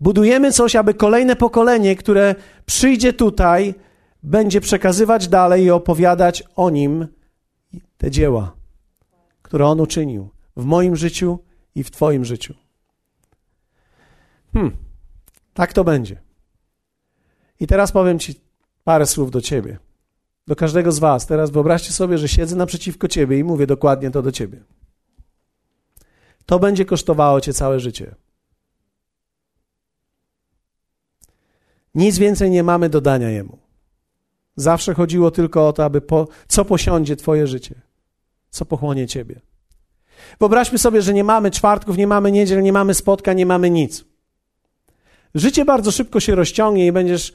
[0.00, 2.34] Budujemy coś, aby kolejne pokolenie, które
[2.66, 3.74] przyjdzie tutaj,
[4.22, 7.06] będzie przekazywać dalej i opowiadać o nim
[7.98, 8.56] te dzieła,
[9.42, 11.38] które on uczynił w moim życiu
[11.74, 12.54] i w Twoim życiu.
[14.52, 14.76] Hmm,
[15.54, 16.20] tak to będzie.
[17.60, 18.34] I teraz powiem Ci
[18.84, 19.78] parę słów do Ciebie,
[20.46, 21.26] do każdego z Was.
[21.26, 24.64] Teraz wyobraźcie sobie, że siedzę naprzeciwko Ciebie i mówię dokładnie to do Ciebie.
[26.48, 28.14] To będzie kosztowało cię całe życie.
[31.94, 33.58] Nic więcej nie mamy do dania jemu.
[34.56, 37.74] Zawsze chodziło tylko o to, aby po, co posiądzie twoje życie,
[38.50, 39.40] co pochłonie ciebie.
[40.40, 44.04] Wyobraźmy sobie, że nie mamy czwartków, nie mamy niedziel, nie mamy spotkań, nie mamy nic.
[45.34, 47.32] Życie bardzo szybko się rozciągnie i będziesz.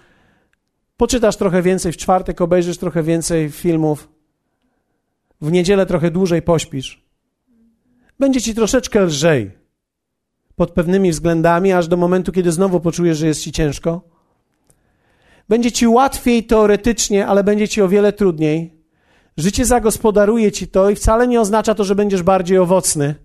[0.98, 4.10] Poczytasz trochę więcej w czwartek, obejrzysz trochę więcej filmów.
[5.42, 7.03] W niedzielę trochę dłużej pośpisz.
[8.24, 9.52] Będzie ci troszeczkę lżej
[10.56, 14.02] pod pewnymi względami, aż do momentu, kiedy znowu poczujesz, że jest ci ciężko.
[15.50, 18.74] Będzie ci łatwiej teoretycznie, ale będzie ci o wiele trudniej.
[19.38, 23.16] Życie zagospodaruje ci to i wcale nie oznacza to, że będziesz bardziej owocny.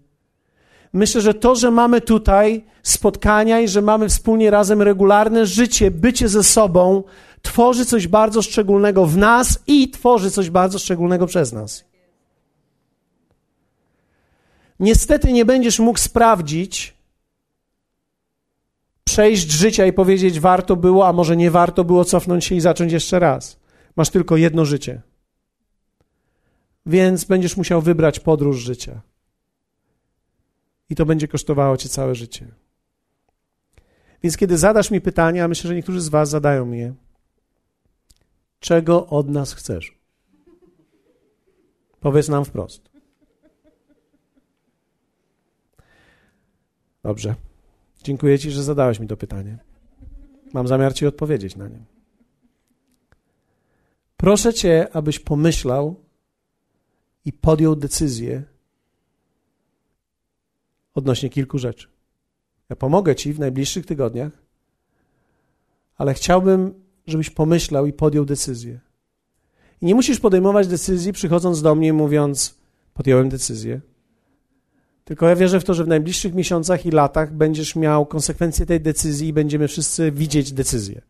[0.92, 6.28] Myślę, że to, że mamy tutaj spotkania i że mamy wspólnie razem regularne życie, bycie
[6.28, 7.02] ze sobą,
[7.42, 11.87] tworzy coś bardzo szczególnego w nas i tworzy coś bardzo szczególnego przez nas.
[14.80, 16.94] Niestety nie będziesz mógł sprawdzić,
[19.04, 22.92] przejść życia i powiedzieć, warto było, a może nie warto było cofnąć się i zacząć
[22.92, 23.58] jeszcze raz.
[23.96, 25.02] Masz tylko jedno życie.
[26.86, 29.00] Więc będziesz musiał wybrać podróż życia.
[30.90, 32.46] I to będzie kosztowało cię całe życie.
[34.22, 36.94] Więc kiedy zadasz mi pytanie, a myślę, że niektórzy z Was zadają mi je,
[38.60, 39.98] czego od nas chcesz?
[42.00, 42.97] Powiedz nam wprost.
[47.02, 47.34] Dobrze.
[48.02, 49.58] Dziękuję Ci, że zadałeś mi to pytanie.
[50.52, 51.84] Mam zamiar Ci odpowiedzieć na nie.
[54.16, 55.94] Proszę Cię, abyś pomyślał
[57.24, 58.42] i podjął decyzję
[60.94, 61.88] odnośnie kilku rzeczy.
[62.68, 64.32] Ja pomogę Ci w najbliższych tygodniach,
[65.96, 66.74] ale chciałbym,
[67.06, 68.80] żebyś pomyślał i podjął decyzję.
[69.80, 72.58] I nie musisz podejmować decyzji, przychodząc do mnie, mówiąc:
[72.94, 73.80] Podjąłem decyzję.
[75.08, 78.80] Tylko ja wierzę w to, że w najbliższych miesiącach i latach będziesz miał konsekwencje tej
[78.80, 81.00] decyzji i będziemy wszyscy widzieć decyzję.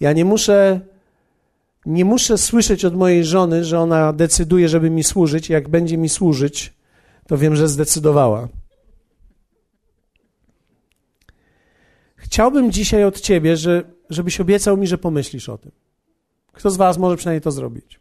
[0.00, 0.80] Ja nie muszę,
[1.86, 5.50] nie muszę słyszeć od mojej żony, że ona decyduje, żeby mi służyć.
[5.50, 6.74] Jak będzie mi służyć,
[7.26, 8.48] to wiem, że zdecydowała.
[12.16, 15.72] Chciałbym dzisiaj od ciebie, że, żebyś obiecał mi, że pomyślisz o tym.
[16.52, 18.00] Kto z was może przynajmniej to zrobić?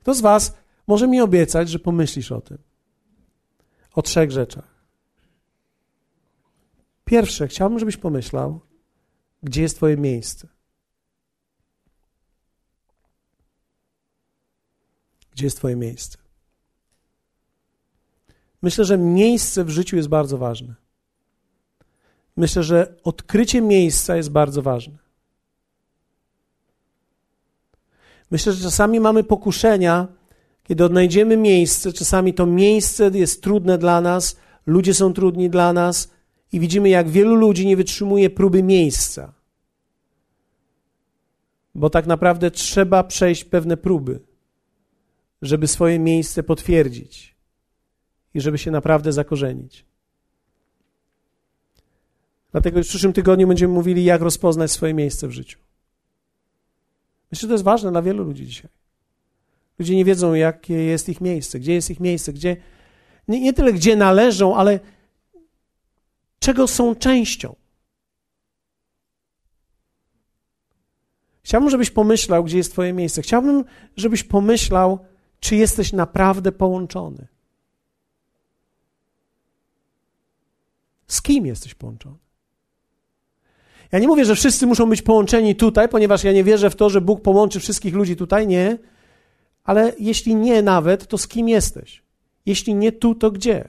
[0.00, 0.56] Kto z was
[0.88, 2.58] może mi obiecać, że pomyślisz o tym.
[3.92, 4.78] O trzech rzeczach.
[7.04, 8.60] Pierwsze, chciałbym, żebyś pomyślał,
[9.42, 10.48] gdzie jest Twoje miejsce.
[15.30, 16.18] Gdzie jest Twoje miejsce?
[18.62, 20.74] Myślę, że miejsce w życiu jest bardzo ważne.
[22.36, 24.98] Myślę, że odkrycie miejsca jest bardzo ważne.
[28.30, 30.17] Myślę, że czasami mamy pokuszenia,
[30.68, 36.10] kiedy odnajdziemy miejsce, czasami to miejsce jest trudne dla nas, ludzie są trudni dla nas
[36.52, 39.34] i widzimy, jak wielu ludzi nie wytrzymuje próby miejsca.
[41.74, 44.20] Bo tak naprawdę trzeba przejść pewne próby,
[45.42, 47.36] żeby swoje miejsce potwierdzić
[48.34, 49.84] i żeby się naprawdę zakorzenić.
[52.52, 55.58] Dlatego w przyszłym tygodniu będziemy mówili, jak rozpoznać swoje miejsce w życiu.
[57.30, 58.77] Myślę, że to jest ważne dla wielu ludzi dzisiaj.
[59.78, 62.56] Ludzie nie wiedzą, jakie jest ich miejsce, gdzie jest ich miejsce, gdzie
[63.28, 64.80] nie, nie tyle gdzie należą, ale
[66.38, 67.56] czego są częścią.
[71.42, 73.22] Chciałbym, żebyś pomyślał, gdzie jest Twoje miejsce.
[73.22, 73.64] Chciałbym,
[73.96, 74.98] żebyś pomyślał,
[75.40, 77.26] czy jesteś naprawdę połączony.
[81.06, 82.16] Z kim jesteś połączony?
[83.92, 86.90] Ja nie mówię, że wszyscy muszą być połączeni tutaj, ponieważ ja nie wierzę w to,
[86.90, 88.46] że Bóg połączy wszystkich ludzi tutaj.
[88.46, 88.78] Nie.
[89.68, 92.02] Ale jeśli nie nawet, to z kim jesteś?
[92.46, 93.68] Jeśli nie tu, to gdzie?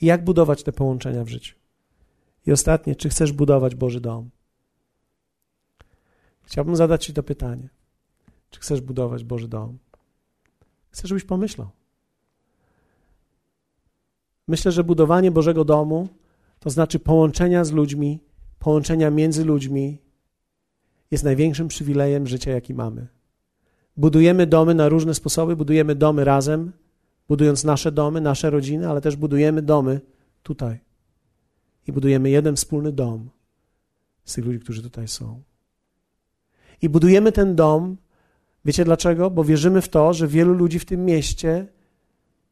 [0.00, 1.56] I jak budować te połączenia w życiu?
[2.46, 4.30] I ostatnie, czy chcesz budować Boży dom?
[6.42, 7.68] Chciałbym zadać Ci to pytanie.
[8.50, 9.78] Czy chcesz budować Boży dom?
[10.90, 11.68] Chcę, żebyś pomyślał.
[14.48, 16.08] Myślę, że budowanie Bożego domu
[16.60, 18.20] to znaczy połączenia z ludźmi,
[18.58, 19.98] połączenia między ludźmi,
[21.10, 23.06] jest największym przywilejem życia, jaki mamy.
[23.96, 26.72] Budujemy domy na różne sposoby, budujemy domy razem,
[27.28, 30.00] budując nasze domy, nasze rodziny, ale też budujemy domy
[30.42, 30.78] tutaj.
[31.86, 33.30] I budujemy jeden wspólny dom
[34.24, 35.42] z tych ludzi, którzy tutaj są.
[36.82, 37.96] I budujemy ten dom,
[38.64, 39.30] wiecie dlaczego?
[39.30, 41.66] Bo wierzymy w to, że wielu ludzi w tym mieście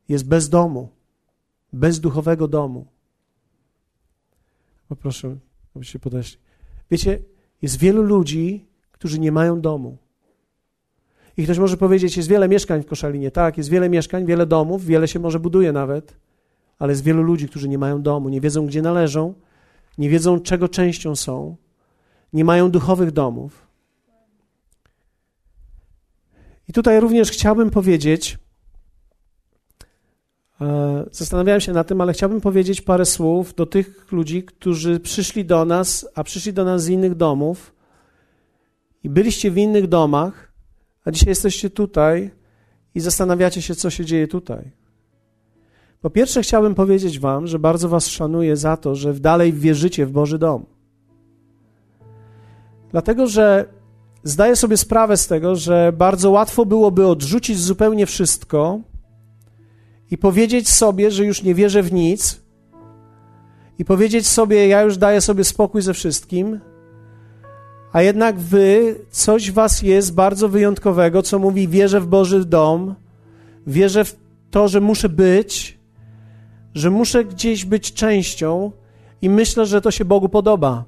[0.08, 0.88] jest bez domu,
[1.72, 2.86] bez duchowego domu.
[4.88, 5.36] Poproszę,
[5.76, 6.38] abyście podeszli.
[6.90, 7.18] Wiecie,
[7.62, 9.96] jest wielu ludzi, którzy nie mają domu.
[11.36, 13.30] I ktoś może powiedzieć, jest wiele mieszkań w Koszalinie.
[13.30, 16.16] Tak, jest wiele mieszkań, wiele domów, wiele się może buduje nawet,
[16.78, 19.34] ale jest wielu ludzi, którzy nie mają domu, nie wiedzą, gdzie należą,
[19.98, 21.56] nie wiedzą, czego częścią są,
[22.32, 23.68] nie mają duchowych domów.
[26.68, 28.38] I tutaj również chciałbym powiedzieć,
[31.10, 35.64] zastanawiałem się nad tym, ale chciałbym powiedzieć parę słów do tych ludzi, którzy przyszli do
[35.64, 37.74] nas, a przyszli do nas z innych domów
[39.04, 40.52] i byliście w innych domach,
[41.04, 42.30] a dzisiaj jesteście tutaj
[42.94, 44.70] i zastanawiacie się, co się dzieje tutaj.
[46.00, 50.12] Po pierwsze, chciałbym powiedzieć Wam, że bardzo Was szanuję za to, że dalej wierzycie w
[50.12, 50.66] Boży dom.
[52.90, 53.64] Dlatego, że
[54.22, 58.80] zdaję sobie sprawę z tego, że bardzo łatwo byłoby odrzucić zupełnie wszystko
[60.10, 62.40] i powiedzieć sobie, że już nie wierzę w nic,
[63.78, 66.60] i powiedzieć sobie, ja już daję sobie spokój ze wszystkim,
[67.92, 72.94] a jednak wy, coś was jest bardzo wyjątkowego, co mówi: wierzę w Boży dom,
[73.66, 74.16] wierzę w
[74.50, 75.78] to, że muszę być,
[76.74, 78.72] że muszę gdzieś być częścią
[79.22, 80.84] i myślę, że to się Bogu podoba.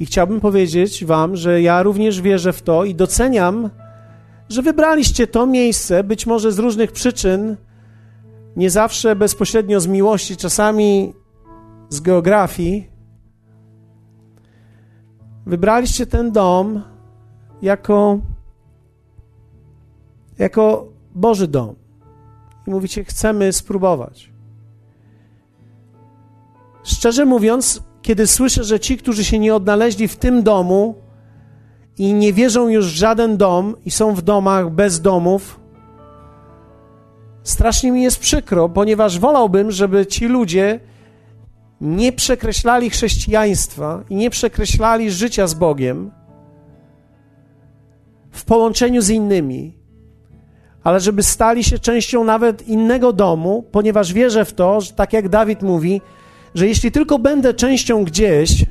[0.00, 3.70] I chciałbym powiedzieć Wam, że ja również wierzę w to i doceniam,
[4.48, 7.56] że wybraliście to miejsce, być może z różnych przyczyn,
[8.56, 11.12] nie zawsze bezpośrednio z miłości, czasami
[11.88, 12.90] z geografii.
[15.46, 16.82] Wybraliście ten dom
[17.62, 18.18] jako,
[20.38, 21.74] jako Boży dom.
[22.66, 24.32] I mówicie, chcemy spróbować.
[26.82, 30.94] Szczerze mówiąc, kiedy słyszę, że ci, którzy się nie odnaleźli w tym domu
[31.98, 35.60] i nie wierzą już w żaden dom i są w domach bez domów,
[37.42, 40.80] strasznie mi jest przykro, ponieważ wolałbym, żeby ci ludzie
[41.80, 46.10] nie przekreślali chrześcijaństwa i nie przekreślali życia z Bogiem
[48.30, 49.78] w połączeniu z innymi,
[50.84, 55.28] ale żeby stali się częścią nawet innego domu, ponieważ wierzę w to, że tak jak
[55.28, 56.00] Dawid mówi,
[56.54, 58.64] że jeśli tylko będę częścią gdzieś,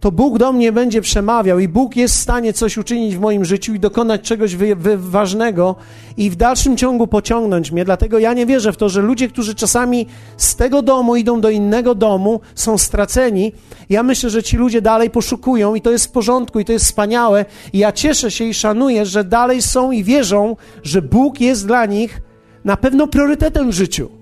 [0.00, 3.44] to Bóg do mnie będzie przemawiał i Bóg jest w stanie coś uczynić w moim
[3.44, 5.76] życiu i dokonać czegoś wy, wy, ważnego
[6.16, 7.84] i w dalszym ciągu pociągnąć mnie.
[7.84, 11.50] Dlatego ja nie wierzę w to, że ludzie, którzy czasami z tego domu idą do
[11.50, 13.52] innego domu, są straceni.
[13.90, 16.84] Ja myślę, że ci ludzie dalej poszukują i to jest w porządku i to jest
[16.84, 17.44] wspaniałe.
[17.72, 21.86] I ja cieszę się i szanuję, że dalej są i wierzą, że Bóg jest dla
[21.86, 22.20] nich
[22.64, 24.15] na pewno priorytetem w życiu.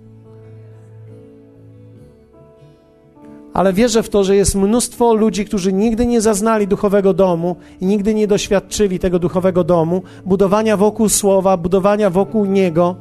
[3.54, 7.86] Ale wierzę w to, że jest mnóstwo ludzi, którzy nigdy nie zaznali duchowego domu i
[7.86, 12.96] nigdy nie doświadczyli tego duchowego domu, budowania wokół słowa, budowania wokół niego.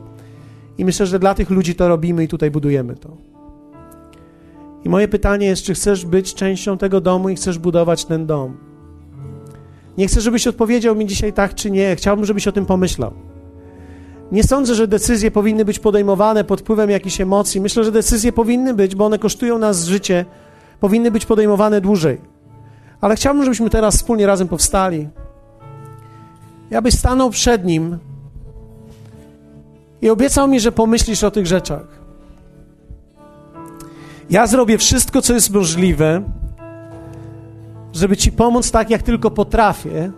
[0.78, 3.18] I myślę, że dla tych ludzi to robimy i tutaj budujemy to.
[4.86, 8.58] I moje pytanie jest, czy chcesz być częścią tego domu i chcesz budować ten dom?
[9.98, 11.96] Nie chcę, żebyś odpowiedział mi dzisiaj tak czy nie.
[11.96, 13.14] Chciałbym, żebyś o tym pomyślał.
[14.32, 17.62] Nie sądzę, że decyzje powinny być podejmowane pod wpływem jakichś emocji.
[17.62, 20.26] Myślę, że decyzje powinny być, bo one kosztują nas życie
[20.84, 22.22] powinny być podejmowane dłużej.
[23.02, 25.10] Ale chciałbym, żebyśmy teraz wspólnie razem powstali.
[26.70, 27.98] Ja byś stanął przed Nim
[30.02, 31.88] i obiecał mi, że pomyślisz o tych rzeczach.
[34.30, 36.24] Ja zrobię wszystko, co jest możliwe,
[37.94, 40.12] żeby Ci pomóc tak, jak tylko potrafię,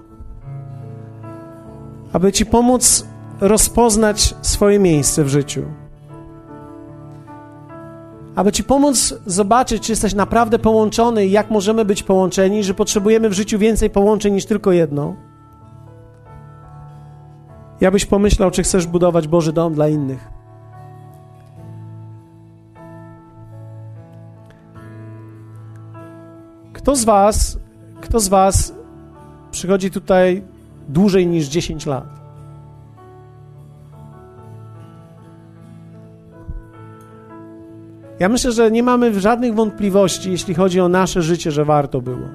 [2.14, 3.06] aby Ci pomóc
[3.40, 5.85] rozpoznać swoje miejsce w życiu
[8.36, 13.30] aby Ci pomóc zobaczyć, czy jesteś naprawdę połączony i jak możemy być połączeni, że potrzebujemy
[13.30, 15.16] w życiu więcej połączeń niż tylko jedno.
[17.82, 20.30] Ja byś pomyślał, czy chcesz budować Boży dom dla innych.
[26.74, 27.58] Kto z Was,
[28.02, 28.74] kto z Was
[29.52, 30.44] przychodzi tutaj
[30.90, 32.25] dłużej niż 10 lat?
[38.20, 42.28] Ja myślę, że nie mamy żadnych wątpliwości, jeśli chodzi o nasze życie, że warto było.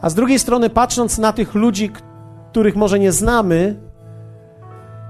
[0.00, 1.90] A z drugiej strony, patrząc na tych ludzi,
[2.50, 3.76] których może nie znamy,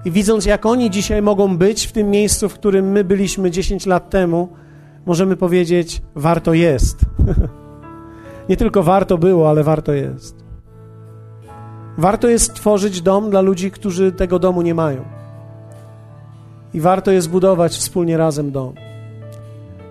[0.05, 3.87] i widząc, jak oni dzisiaj mogą być w tym miejscu, w którym my byliśmy 10
[3.87, 4.49] lat temu,
[5.07, 6.99] możemy powiedzieć: warto jest.
[8.49, 10.45] nie tylko warto było, ale warto jest.
[11.99, 15.05] Warto jest tworzyć dom dla ludzi, którzy tego domu nie mają.
[16.75, 18.75] I warto jest budować wspólnie razem dom,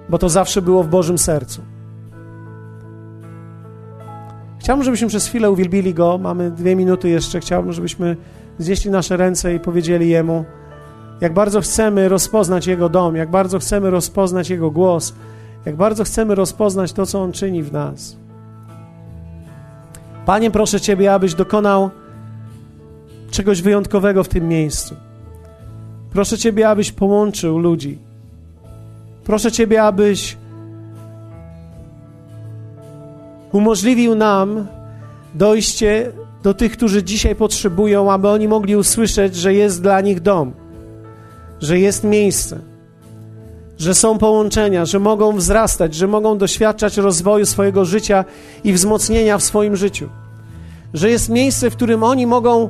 [0.09, 1.61] bo to zawsze było w Bożym sercu.
[4.59, 6.17] Chciałbym, żebyśmy przez chwilę uwielbili Go.
[6.17, 7.39] Mamy dwie minuty jeszcze.
[7.39, 8.17] Chciałbym, żebyśmy
[8.59, 10.45] znieśli nasze ręce i powiedzieli Jemu,
[11.21, 15.13] jak bardzo chcemy rozpoznać Jego dom, jak bardzo chcemy rozpoznać Jego głos,
[15.65, 18.17] jak bardzo chcemy rozpoznać to, co On czyni w nas.
[20.25, 21.89] Panie, proszę Ciebie, abyś dokonał
[23.31, 24.95] czegoś wyjątkowego w tym miejscu.
[26.13, 27.97] Proszę Ciebie, abyś połączył ludzi.
[29.23, 30.37] Proszę Ciebie, abyś
[33.51, 34.67] umożliwił nam
[35.35, 36.11] dojście
[36.43, 40.53] do tych, którzy dzisiaj potrzebują, aby oni mogli usłyszeć, że jest dla nich dom,
[41.61, 42.59] że jest miejsce,
[43.77, 48.25] że są połączenia, że mogą wzrastać, że mogą doświadczać rozwoju swojego życia
[48.63, 50.09] i wzmocnienia w swoim życiu,
[50.93, 52.69] że jest miejsce, w którym oni mogą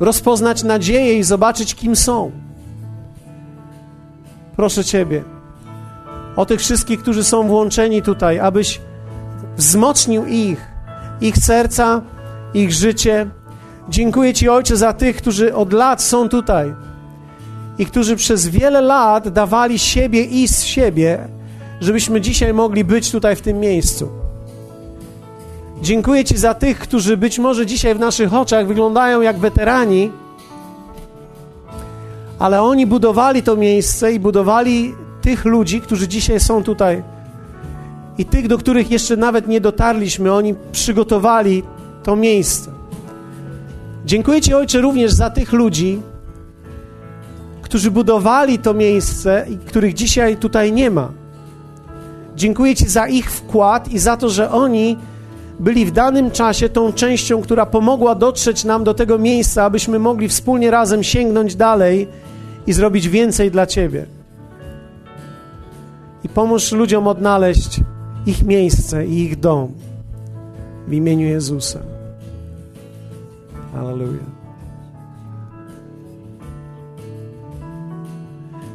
[0.00, 2.30] rozpoznać nadzieję i zobaczyć, kim są.
[4.56, 5.24] Proszę Ciebie,
[6.36, 8.80] o tych wszystkich, którzy są włączeni tutaj, abyś
[9.56, 10.72] wzmocnił ich,
[11.20, 12.02] ich serca,
[12.54, 13.30] ich życie.
[13.88, 16.74] Dziękuję Ci, Ojcze, za tych, którzy od lat są tutaj
[17.78, 21.28] i którzy przez wiele lat dawali siebie i z siebie,
[21.80, 24.21] żebyśmy dzisiaj mogli być tutaj w tym miejscu.
[25.82, 30.10] Dziękuję Ci za tych, którzy być może dzisiaj w naszych oczach wyglądają jak weterani,
[32.38, 37.02] ale oni budowali to miejsce i budowali tych ludzi, którzy dzisiaj są tutaj
[38.18, 41.62] i tych, do których jeszcze nawet nie dotarliśmy, oni przygotowali
[42.02, 42.70] to miejsce.
[44.04, 46.02] Dziękuję Ci, Ojcze, również za tych ludzi,
[47.62, 51.08] którzy budowali to miejsce i których dzisiaj tutaj nie ma.
[52.36, 54.96] Dziękuję Ci za ich wkład i za to, że oni
[55.62, 60.28] byli w danym czasie tą częścią, która pomogła dotrzeć nam do tego miejsca, abyśmy mogli
[60.28, 62.08] wspólnie razem sięgnąć dalej
[62.66, 64.06] i zrobić więcej dla Ciebie.
[66.24, 67.80] I pomóż ludziom odnaleźć
[68.26, 69.72] ich miejsce i ich dom
[70.88, 71.78] w imieniu Jezusa.
[73.74, 74.32] Hallelujah.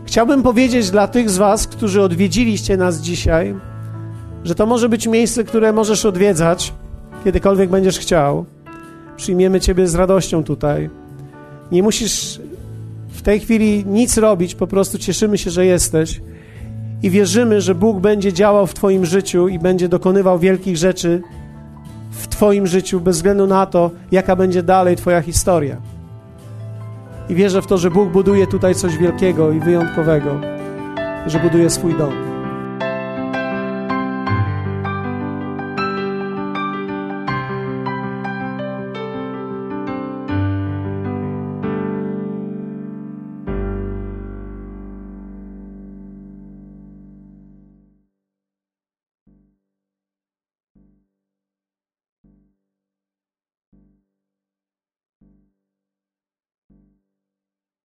[0.06, 3.56] Chciałbym powiedzieć dla tych z Was, którzy odwiedziliście nas dzisiaj,
[4.44, 6.74] że to może być miejsce, które możesz odwiedzać,
[7.24, 8.46] kiedykolwiek będziesz chciał.
[9.18, 10.90] Przyjmiemy Ciebie z radością tutaj.
[11.72, 12.42] Nie musisz
[13.10, 16.22] w tej chwili nic robić, po prostu cieszymy się, że jesteś
[17.04, 21.22] i wierzymy, że Bóg będzie działał w Twoim życiu i będzie dokonywał wielkich rzeczy
[22.12, 25.78] w Twoim życiu, bez względu na to, jaka będzie dalej Twoja historia.
[27.30, 30.40] I wierzę w to, że Bóg buduje tutaj coś wielkiego i wyjątkowego,
[31.28, 32.27] że buduje swój dom.